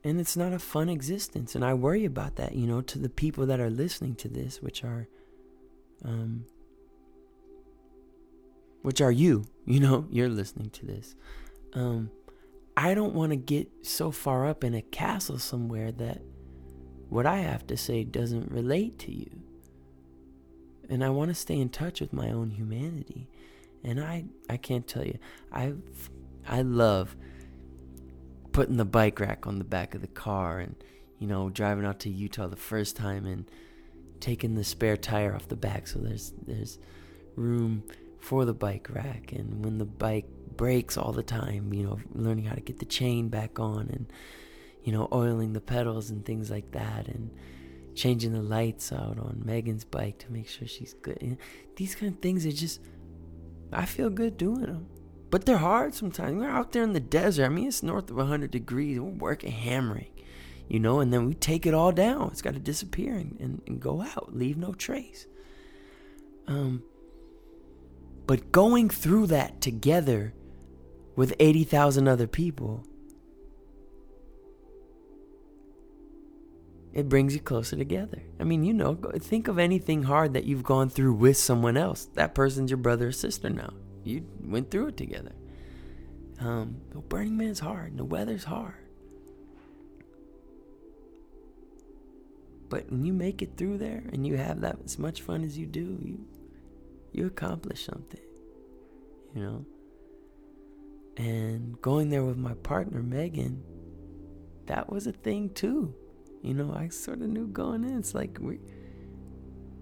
And 0.04 0.20
it's 0.20 0.36
not 0.36 0.54
a 0.54 0.60
fun 0.60 0.90
existence. 0.90 1.54
And 1.54 1.64
I 1.64 1.74
worry 1.74 2.06
about 2.06 2.36
that, 2.38 2.56
you 2.56 2.66
know, 2.66 2.82
to 2.82 3.00
the 3.00 3.10
people 3.10 3.46
that 3.46 3.60
are 3.60 3.70
listening 3.70 4.16
to 4.16 4.28
this, 4.28 4.62
which 4.62 4.84
are, 4.84 5.08
um, 6.04 6.46
which 8.82 9.00
are 9.00 9.12
you, 9.12 9.46
you 9.66 9.80
know, 9.80 10.08
you're 10.12 10.30
listening 10.30 10.70
to 10.72 10.86
this. 10.86 11.16
Um, 11.74 12.10
I 12.76 12.94
don't 12.94 13.14
want 13.14 13.32
to 13.32 13.36
get 13.36 13.70
so 13.86 14.12
far 14.12 14.48
up 14.48 14.64
in 14.64 14.74
a 14.74 14.82
castle 14.82 15.38
somewhere 15.38 15.92
that 15.92 16.22
what 17.10 17.26
I 17.26 17.38
have 17.38 17.68
to 17.68 17.78
say 17.78 18.04
doesn't 18.04 18.52
relate 18.52 18.98
to 19.00 19.14
you. 19.14 19.30
And 20.90 21.04
I 21.04 21.10
want 21.10 21.30
to 21.30 21.36
stay 21.36 21.60
in 21.60 21.70
touch 21.70 22.02
with 22.02 22.12
my 22.12 22.32
own 22.32 22.50
humanity. 22.52 23.30
And 23.84 24.00
I 24.00 24.26
I 24.50 24.58
can't 24.58 24.88
tell 24.88 25.06
you. 25.06 25.20
I 25.52 25.74
I 26.48 26.62
love 26.62 27.16
putting 28.52 28.78
the 28.78 28.86
bike 28.86 29.20
rack 29.20 29.46
on 29.48 29.58
the 29.58 29.66
back 29.66 29.96
of 29.96 30.02
the 30.02 30.08
car 30.08 30.60
and 30.60 30.76
you 31.20 31.28
know 31.28 31.50
driving 31.50 31.86
out 31.86 32.00
to 32.00 32.10
Utah 32.10 32.48
the 32.48 32.56
first 32.56 32.96
time 32.96 33.26
and 33.26 33.50
taking 34.20 34.56
the 34.56 34.64
spare 34.64 34.96
tire 34.96 35.36
off 35.36 35.48
the 35.48 35.56
back 35.56 35.88
so 35.88 36.00
there's 36.00 36.34
there's 36.46 36.78
room 37.36 37.84
for 38.20 38.46
the 38.46 38.54
bike 38.54 38.88
rack 38.90 39.32
and 39.32 39.66
when 39.66 39.80
the 39.80 39.86
bike 39.86 40.28
breaks 40.58 40.98
all 40.98 41.12
the 41.12 41.24
time, 41.24 41.74
you 41.74 41.84
know, 41.84 42.00
learning 42.14 42.46
how 42.46 42.56
to 42.56 42.62
get 42.62 42.80
the 42.80 42.86
chain 42.86 43.30
back 43.30 43.60
on 43.60 43.90
and 43.90 44.12
you 44.84 44.92
know, 44.92 45.08
oiling 45.14 45.54
the 45.54 45.62
pedals 45.62 46.10
and 46.10 46.26
things 46.26 46.52
like 46.52 46.72
that 46.72 47.08
and 47.08 47.32
changing 47.96 48.34
the 48.34 48.42
lights 48.42 48.92
out 48.92 49.18
on 49.18 49.42
Megan's 49.46 49.86
bike 49.86 50.20
to 50.20 50.32
make 50.32 50.48
sure 50.48 50.68
she's 50.68 50.94
good. 50.94 51.18
You 51.22 51.30
know, 51.32 51.38
these 51.78 51.96
kind 51.96 52.14
of 52.14 52.20
things 52.20 52.46
are 52.46 52.52
just 52.52 52.82
I 53.72 53.86
feel 53.86 54.10
good 54.10 54.38
doing 54.38 54.62
them. 54.62 54.88
But 55.30 55.46
they're 55.46 55.58
hard 55.58 55.96
sometimes. 55.96 56.38
We're 56.38 56.50
out 56.50 56.74
there 56.74 56.84
in 56.84 56.94
the 56.94 57.00
desert. 57.00 57.46
I 57.46 57.50
mean, 57.50 57.68
it's 57.68 57.82
north 57.82 58.10
of 58.12 58.18
100 58.18 58.52
degrees. 58.52 59.00
We're 59.00 59.10
working 59.10 59.52
hammering, 59.52 60.12
you 60.68 60.80
know, 60.80 61.00
and 61.00 61.12
then 61.12 61.26
we 61.26 61.34
take 61.34 61.66
it 61.66 61.74
all 61.74 61.92
down. 61.92 62.30
It's 62.32 62.44
got 62.44 62.54
to 62.54 62.60
disappear 62.60 63.16
and, 63.16 63.40
and, 63.40 63.62
and 63.66 63.80
go 63.80 64.04
out, 64.04 64.36
leave 64.36 64.58
no 64.58 64.74
trace. 64.74 65.26
Um, 66.46 66.84
but 68.28 68.52
going 68.52 68.90
through 68.90 69.28
that 69.28 69.60
together 69.60 70.34
with 71.16 71.34
80,000 71.40 72.08
other 72.08 72.28
people 72.28 72.86
it 76.94 77.10
brings 77.10 77.34
you 77.34 77.42
closer 77.42 77.76
together. 77.76 78.22
I 78.40 78.44
mean, 78.44 78.64
you 78.64 78.74
know, 78.74 78.94
think 79.18 79.48
of 79.48 79.58
anything 79.58 80.04
hard 80.04 80.34
that 80.34 80.46
you've 80.46 80.64
gone 80.64 80.90
through 80.90 81.14
with 81.16 81.38
someone 81.38 81.76
else. 81.76 82.06
That 82.14 82.36
person's 82.36 82.70
your 82.70 82.78
brother 82.78 83.08
or 83.08 83.12
sister 83.12 83.50
now. 83.50 83.74
You 84.04 84.26
went 84.40 84.70
through 84.70 84.90
it 84.90 84.98
together. 84.98 85.32
Um, 86.40 86.78
the 86.92 87.00
Burning 87.00 87.36
Man's 87.36 87.60
hard, 87.60 87.92
and 87.92 88.00
the 88.00 88.06
weather's 88.06 88.44
hard. 88.44 88.76
But 92.70 92.92
when 92.92 93.04
you 93.04 93.14
make 93.14 93.42
it 93.42 93.58
through 93.58 93.80
there 93.80 94.04
and 94.12 94.26
you 94.26 94.38
have 94.38 94.62
that 94.62 94.78
as 94.84 95.00
much 95.00 95.22
fun 95.22 95.44
as 95.44 95.58
you 95.58 95.66
do, 95.66 95.98
you 96.02 96.26
you 97.12 97.28
accomplish 97.28 97.86
something. 97.86 98.22
You 99.36 99.42
know? 99.42 99.66
And 101.18 101.80
going 101.82 102.10
there 102.10 102.24
with 102.24 102.38
my 102.38 102.54
partner 102.56 103.04
Megan, 103.04 103.64
that 104.66 104.92
was 104.92 105.08
a 105.08 105.12
thing 105.12 105.50
too 105.50 105.94
you 106.44 106.54
know, 106.54 106.74
I 106.76 106.90
sort 106.90 107.22
of 107.22 107.30
knew 107.30 107.48
going 107.48 107.86
in. 107.86 107.98
It's 107.98 108.14
like 108.14 108.38
we 108.40 108.60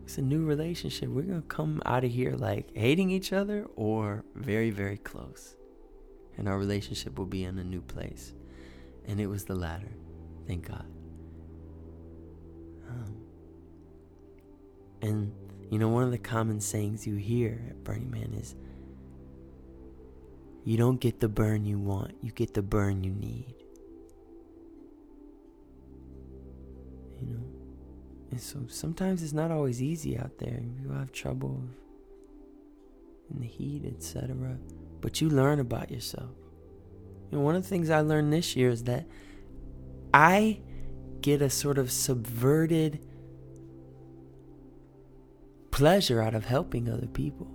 it's 0.03 0.17
a 0.19 0.21
new 0.21 0.45
relationship. 0.45 1.09
We're 1.09 1.23
to 1.23 1.41
come 1.41 1.81
out 1.85 2.03
of 2.03 2.11
here 2.11 2.35
like 2.35 2.75
hating 2.75 3.09
each 3.09 3.33
other 3.33 3.65
or 3.75 4.23
very, 4.35 4.69
very 4.69 4.97
close. 4.97 5.55
And 6.37 6.47
our 6.47 6.57
relationship 6.57 7.17
will 7.17 7.25
be 7.25 7.43
in 7.43 7.57
a 7.57 7.63
new 7.63 7.81
place. 7.81 8.33
And 9.05 9.19
it 9.19 9.25
was 9.25 9.45
the 9.45 9.55
latter. 9.55 9.91
Thank 10.47 10.67
God. 10.67 10.85
Um, 12.87 13.15
and, 15.01 15.33
you 15.71 15.79
know, 15.79 15.89
one 15.89 16.03
of 16.03 16.11
the 16.11 16.17
common 16.17 16.61
sayings 16.61 17.07
you 17.07 17.15
hear 17.15 17.65
at 17.69 17.83
Burning 17.83 18.11
Man 18.11 18.33
is 18.33 18.55
you 20.63 20.77
don't 20.77 20.99
get 20.99 21.19
the 21.19 21.29
burn 21.29 21.65
you 21.65 21.79
want, 21.79 22.15
you 22.21 22.31
get 22.31 22.53
the 22.53 22.61
burn 22.61 23.03
you 23.03 23.11
need. 23.11 23.53
You 27.19 27.27
know? 27.33 27.43
And 28.31 28.39
so 28.39 28.59
sometimes 28.67 29.23
it's 29.23 29.33
not 29.33 29.51
always 29.51 29.81
easy 29.81 30.17
out 30.17 30.37
there. 30.37 30.61
You 30.81 30.91
have 30.91 31.11
trouble 31.11 31.63
in 33.33 33.41
the 33.41 33.47
heat, 33.47 33.85
etc. 33.85 34.57
But 35.01 35.19
you 35.19 35.29
learn 35.29 35.59
about 35.59 35.91
yourself. 35.91 36.31
And 37.31 37.43
one 37.43 37.55
of 37.55 37.63
the 37.63 37.69
things 37.69 37.89
I 37.89 38.01
learned 38.01 38.31
this 38.31 38.55
year 38.55 38.69
is 38.69 38.83
that 38.83 39.05
I 40.13 40.59
get 41.21 41.41
a 41.41 41.49
sort 41.49 41.77
of 41.77 41.91
subverted 41.91 43.05
pleasure 45.71 46.21
out 46.21 46.35
of 46.35 46.45
helping 46.45 46.89
other 46.89 47.07
people. 47.07 47.47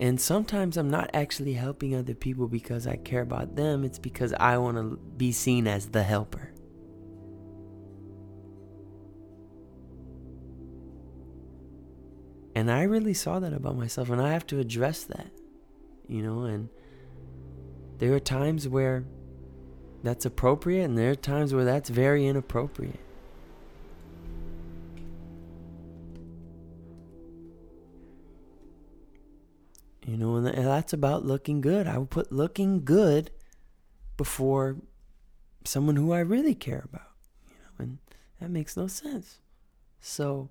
And 0.00 0.18
sometimes 0.18 0.78
I'm 0.78 0.88
not 0.88 1.10
actually 1.12 1.52
helping 1.52 1.94
other 1.94 2.14
people 2.14 2.48
because 2.48 2.86
I 2.86 2.96
care 2.96 3.20
about 3.20 3.54
them, 3.54 3.84
it's 3.84 3.98
because 3.98 4.32
I 4.32 4.56
want 4.56 4.78
to 4.78 4.96
be 4.96 5.30
seen 5.30 5.66
as 5.66 5.90
the 5.90 6.02
helper. 6.02 6.54
And 12.54 12.70
I 12.70 12.82
really 12.84 13.14
saw 13.14 13.38
that 13.40 13.52
about 13.52 13.76
myself, 13.76 14.08
and 14.08 14.20
I 14.20 14.32
have 14.32 14.46
to 14.48 14.58
address 14.58 15.04
that, 15.04 15.30
you 16.08 16.22
know. 16.22 16.44
And 16.44 16.70
there 17.98 18.14
are 18.14 18.20
times 18.20 18.66
where 18.66 19.04
that's 20.02 20.24
appropriate, 20.24 20.84
and 20.84 20.96
there 20.96 21.10
are 21.10 21.14
times 21.14 21.52
where 21.52 21.64
that's 21.64 21.90
very 21.90 22.26
inappropriate. 22.26 22.98
You 30.10 30.16
know, 30.16 30.34
and 30.34 30.66
that's 30.66 30.92
about 30.92 31.24
looking 31.24 31.60
good. 31.60 31.86
I 31.86 31.96
would 31.96 32.10
put 32.10 32.32
looking 32.32 32.84
good 32.84 33.30
before 34.16 34.78
someone 35.64 35.94
who 35.94 36.12
I 36.12 36.18
really 36.18 36.56
care 36.56 36.82
about. 36.84 37.12
You 37.48 37.54
know, 37.54 37.70
and 37.78 37.98
that 38.40 38.50
makes 38.50 38.76
no 38.76 38.88
sense. 38.88 39.38
So, 40.00 40.50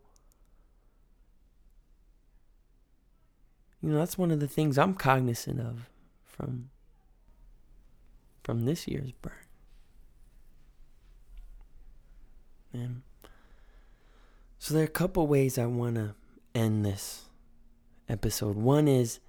you 3.82 3.90
know, 3.90 3.98
that's 3.98 4.18
one 4.18 4.32
of 4.32 4.40
the 4.40 4.48
things 4.48 4.78
I'm 4.78 4.94
cognizant 4.94 5.60
of 5.60 5.90
from 6.24 6.70
from 8.42 8.64
this 8.64 8.88
year's 8.88 9.12
burn. 9.12 9.34
And 12.72 13.02
so 14.58 14.74
there 14.74 14.84
are 14.84 14.86
a 14.86 14.90
couple 14.90 15.28
ways 15.28 15.58
I 15.58 15.66
want 15.66 15.96
to 15.96 16.16
end 16.56 16.86
this 16.86 17.26
episode. 18.08 18.56
One 18.56 18.88
is 18.88 19.20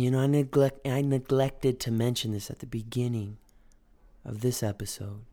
you 0.00 0.10
know, 0.10 0.20
I 0.20 0.26
neglect 0.26 0.86
I 0.86 1.00
neglected 1.02 1.80
to 1.80 1.90
mention 1.90 2.32
this 2.32 2.50
at 2.50 2.60
the 2.60 2.66
beginning 2.66 3.38
of 4.24 4.40
this 4.40 4.62
episode. 4.62 5.24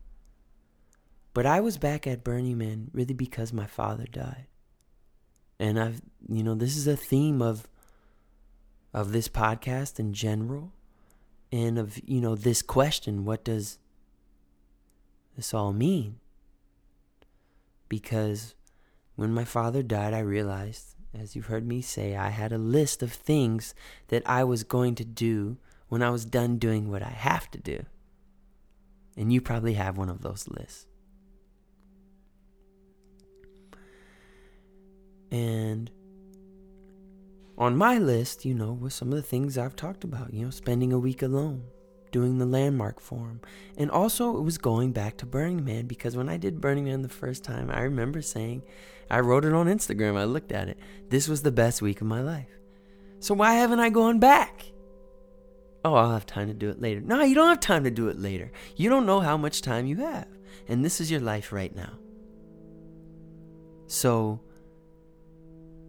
But 1.34 1.46
I 1.46 1.60
was 1.60 1.76
back 1.76 2.06
at 2.06 2.24
Burning 2.24 2.58
Man 2.58 2.90
really 2.92 3.14
because 3.14 3.52
my 3.52 3.66
father 3.66 4.06
died. 4.10 4.46
And 5.58 5.78
I've 5.78 6.00
you 6.28 6.42
know, 6.42 6.54
this 6.54 6.76
is 6.76 6.86
a 6.86 6.96
theme 6.96 7.40
of 7.40 7.68
of 8.92 9.12
this 9.12 9.28
podcast 9.28 10.00
in 10.00 10.14
general 10.14 10.72
and 11.52 11.78
of, 11.78 11.98
you 12.04 12.20
know, 12.20 12.34
this 12.34 12.62
question, 12.62 13.24
what 13.24 13.44
does 13.44 13.78
this 15.36 15.54
all 15.54 15.72
mean? 15.72 16.16
Because 17.88 18.54
when 19.14 19.32
my 19.32 19.44
father 19.44 19.82
died, 19.82 20.12
I 20.12 20.20
realized 20.20 20.95
as 21.14 21.34
you've 21.34 21.46
heard 21.46 21.66
me 21.66 21.80
say, 21.82 22.14
I 22.16 22.28
had 22.28 22.52
a 22.52 22.58
list 22.58 23.02
of 23.02 23.12
things 23.12 23.74
that 24.08 24.22
I 24.26 24.44
was 24.44 24.64
going 24.64 24.94
to 24.96 25.04
do 25.04 25.56
when 25.88 26.02
I 26.02 26.10
was 26.10 26.24
done 26.24 26.58
doing 26.58 26.90
what 26.90 27.02
I 27.02 27.10
have 27.10 27.50
to 27.52 27.58
do. 27.58 27.84
And 29.16 29.32
you 29.32 29.40
probably 29.40 29.74
have 29.74 29.96
one 29.96 30.08
of 30.08 30.22
those 30.22 30.46
lists. 30.48 30.86
And 35.30 35.90
on 37.58 37.76
my 37.76 37.98
list, 37.98 38.44
you 38.44 38.54
know, 38.54 38.72
were 38.72 38.90
some 38.90 39.08
of 39.08 39.16
the 39.16 39.22
things 39.22 39.56
I've 39.56 39.76
talked 39.76 40.04
about, 40.04 40.32
you 40.32 40.44
know, 40.44 40.50
spending 40.50 40.92
a 40.92 40.98
week 40.98 41.22
alone, 41.22 41.64
doing 42.10 42.38
the 42.38 42.46
landmark 42.46 43.00
forum. 43.00 43.40
And 43.76 43.90
also, 43.90 44.36
it 44.36 44.42
was 44.42 44.58
going 44.58 44.92
back 44.92 45.16
to 45.18 45.26
Burning 45.26 45.64
Man 45.64 45.86
because 45.86 46.16
when 46.16 46.28
I 46.28 46.36
did 46.36 46.60
Burning 46.60 46.84
Man 46.84 47.02
the 47.02 47.08
first 47.08 47.44
time, 47.44 47.70
I 47.70 47.80
remember 47.80 48.22
saying, 48.22 48.62
I 49.10 49.20
wrote 49.20 49.44
it 49.44 49.52
on 49.52 49.66
Instagram, 49.66 50.16
I 50.16 50.24
looked 50.24 50.52
at 50.52 50.68
it. 50.68 50.78
This 51.08 51.28
was 51.28 51.42
the 51.42 51.52
best 51.52 51.82
week 51.82 52.00
of 52.00 52.06
my 52.06 52.20
life. 52.20 52.48
So 53.20 53.34
why 53.34 53.54
haven't 53.54 53.80
I 53.80 53.90
gone 53.90 54.18
back? 54.18 54.64
Oh, 55.84 55.94
I'll 55.94 56.12
have 56.12 56.26
time 56.26 56.48
to 56.48 56.54
do 56.54 56.68
it 56.68 56.80
later. 56.80 57.00
No, 57.00 57.22
you 57.22 57.34
don't 57.34 57.48
have 57.48 57.60
time 57.60 57.84
to 57.84 57.90
do 57.90 58.08
it 58.08 58.18
later. 58.18 58.50
You 58.74 58.90
don't 58.90 59.06
know 59.06 59.20
how 59.20 59.36
much 59.36 59.62
time 59.62 59.86
you 59.86 59.96
have. 59.96 60.26
And 60.68 60.84
this 60.84 61.00
is 61.00 61.10
your 61.10 61.20
life 61.20 61.52
right 61.52 61.74
now. 61.74 61.92
So, 63.86 64.40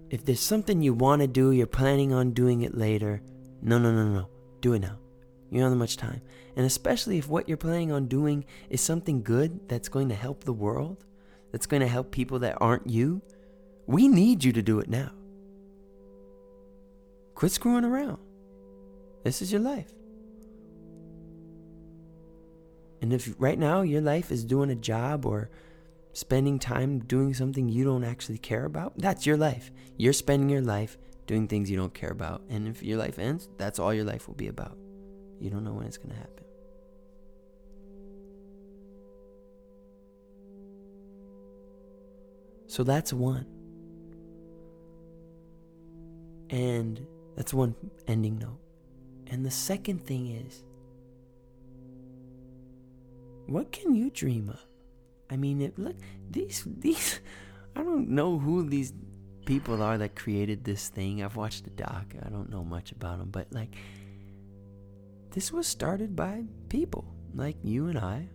if 0.09 0.24
there's 0.24 0.39
something 0.39 0.82
you 0.82 0.93
want 0.93 1.22
to 1.22 1.28
do, 1.28 1.51
you're 1.51 1.65
planning 1.65 2.13
on 2.13 2.32
doing 2.32 2.61
it 2.61 2.78
later, 2.78 3.22
no, 3.61 3.80
no, 3.80 3.91
no, 3.91 4.05
no. 4.05 4.30
Do 4.61 4.74
it 4.74 4.80
now. 4.80 4.99
You 5.50 5.62
don't 5.62 5.72
have 5.72 5.78
much 5.78 5.98
time. 5.98 6.22
And 6.56 6.66
especially 6.66 7.18
if 7.18 7.28
what 7.28 7.48
you're 7.48 7.58
planning 7.58 7.91
on 7.91 8.08
doing 8.08 8.45
is 8.70 8.82
something 8.82 9.24
good 9.24 9.70
that's 9.70 9.89
going 9.89 10.10
to 10.10 10.16
help 10.16 10.43
the 10.43 10.54
world, 10.54 11.06
that's 11.52 11.66
going 11.66 11.82
to 11.82 11.88
help 11.88 12.12
people 12.12 12.39
that 12.39 12.58
aren't 12.60 12.89
you, 12.89 13.22
we 13.86 14.08
need 14.08 14.43
you 14.43 14.52
to 14.54 14.62
do 14.62 14.80
it 14.80 14.89
now. 14.89 15.12
Quit 17.36 17.52
screwing 17.52 17.86
around. 17.86 18.18
This 19.24 19.41
is 19.41 19.52
your 19.52 19.62
life. 19.62 19.91
And 23.02 23.14
if 23.14 23.34
right 23.38 23.60
now 23.60 23.82
your 23.82 24.02
life 24.02 24.32
is 24.32 24.43
doing 24.43 24.72
a 24.72 24.76
job 24.76 25.26
or 25.26 25.50
spending 26.14 26.58
time 26.58 27.00
doing 27.00 27.34
something 27.34 27.70
you 27.70 27.84
don't 27.84 28.04
actually 28.04 28.39
care 28.39 28.66
about, 28.66 28.93
that's 28.98 29.26
your 29.26 29.38
life. 29.38 29.72
You're 29.98 30.14
spending 30.14 30.50
your 30.50 30.64
life 30.64 30.98
doing 31.28 31.48
things 31.48 31.70
you 31.70 31.78
don't 31.78 31.93
care 31.93 32.10
about. 32.10 32.41
And 32.50 32.68
if 32.68 32.82
your 32.82 32.98
life 32.98 33.20
ends, 33.20 33.50
that's 33.58 33.80
all 33.80 33.93
your 33.93 34.06
life 34.06 34.28
will 34.28 34.36
be 34.36 34.48
about. 34.48 34.78
You 35.40 35.50
don't 35.50 35.64
know 35.64 35.74
when 35.74 35.86
it's 35.86 35.98
going 35.98 36.10
to 36.10 36.16
happen. 36.16 36.44
So 42.68 42.84
that's 42.84 43.14
one. 43.14 43.46
And 46.50 47.06
that's 47.36 47.54
one 47.54 47.76
ending 48.08 48.40
note. 48.40 48.60
And 49.28 49.46
the 49.46 49.52
second 49.52 50.06
thing 50.06 50.28
is 50.28 50.64
what 53.48 53.72
can 53.72 53.96
you 53.96 54.10
dream 54.10 54.50
of? 54.50 54.60
I 55.30 55.38
mean, 55.38 55.62
it, 55.62 55.80
look, 55.80 55.96
these 56.30 56.64
these 56.66 57.20
I 57.76 57.84
don't 57.84 58.10
know 58.10 58.38
who 58.38 58.68
these 58.68 58.94
people 59.46 59.82
are 59.82 59.98
that 59.98 60.16
created 60.16 60.64
this 60.64 60.90
thing. 60.90 61.24
I've 61.24 61.36
watched 61.36 61.64
the 61.64 61.70
doc. 61.72 62.14
I 62.24 62.30
don't 62.30 62.50
know 62.50 62.64
much 62.64 62.92
about 62.92 63.20
them, 63.20 63.30
but 63.32 63.48
like 63.52 63.76
this 65.38 65.54
was 65.54 65.68
started 65.68 66.16
by 66.16 66.44
people 66.68 67.06
like 67.36 67.58
you 67.64 67.90
and 67.90 68.00
I. 68.00 68.28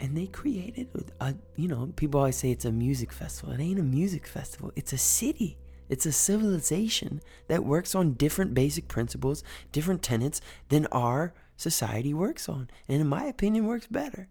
And 0.00 0.16
they 0.16 0.26
created 0.26 0.88
a, 1.20 1.24
uh, 1.24 1.32
you 1.54 1.68
know, 1.68 1.92
people 1.94 2.18
always 2.18 2.34
say 2.34 2.50
it's 2.50 2.64
a 2.64 2.72
music 2.72 3.12
festival. 3.12 3.54
It 3.54 3.60
ain't 3.60 3.78
a 3.78 3.84
music 3.84 4.26
festival. 4.26 4.72
It's 4.74 4.92
a 4.92 4.98
city. 4.98 5.56
It's 5.88 6.04
a 6.04 6.10
civilization 6.10 7.20
that 7.46 7.64
works 7.64 7.94
on 7.94 8.14
different 8.14 8.54
basic 8.54 8.88
principles, 8.88 9.44
different 9.70 10.02
tenets 10.02 10.40
than 10.68 10.86
our 10.86 11.32
society 11.56 12.12
works 12.12 12.48
on. 12.48 12.68
And 12.88 13.00
in 13.00 13.06
my 13.06 13.26
opinion, 13.26 13.66
works 13.66 13.86
better. 13.86 14.30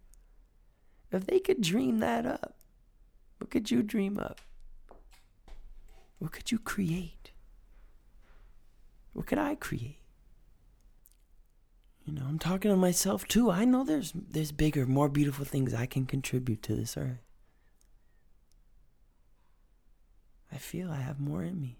If 1.14 1.28
they 1.28 1.40
could 1.40 1.62
dream 1.62 2.00
that 2.00 2.26
up, 2.26 2.58
what 3.38 3.52
could 3.52 3.72
you 3.72 3.84
dream 3.84 4.20
up? 4.20 4.42
What 6.20 6.34
could 6.34 6.52
you 6.52 6.60
create? 6.60 7.32
What 9.14 9.28
could 9.28 9.38
I 9.38 9.56
create? 9.56 10.02
You 12.08 12.14
know, 12.14 12.24
I'm 12.26 12.40
talking 12.40 12.72
to 12.72 12.78
myself 12.78 13.28
too. 13.28 13.52
I 13.52 13.66
know 13.66 13.84
there's 13.84 14.14
there's 14.16 14.54
bigger, 14.54 14.86
more 14.86 15.10
beautiful 15.10 15.44
things 15.44 15.74
I 15.74 15.86
can 15.86 16.06
contribute 16.06 16.64
to 16.64 16.74
this 16.74 16.96
earth. 16.96 17.20
I 20.50 20.58
feel 20.58 20.90
I 20.90 21.02
have 21.02 21.20
more 21.20 21.44
in 21.44 21.60
me. 21.60 21.80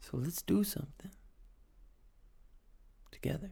So 0.00 0.16
let's 0.16 0.40
do 0.40 0.64
something 0.64 1.10
together. 3.10 3.50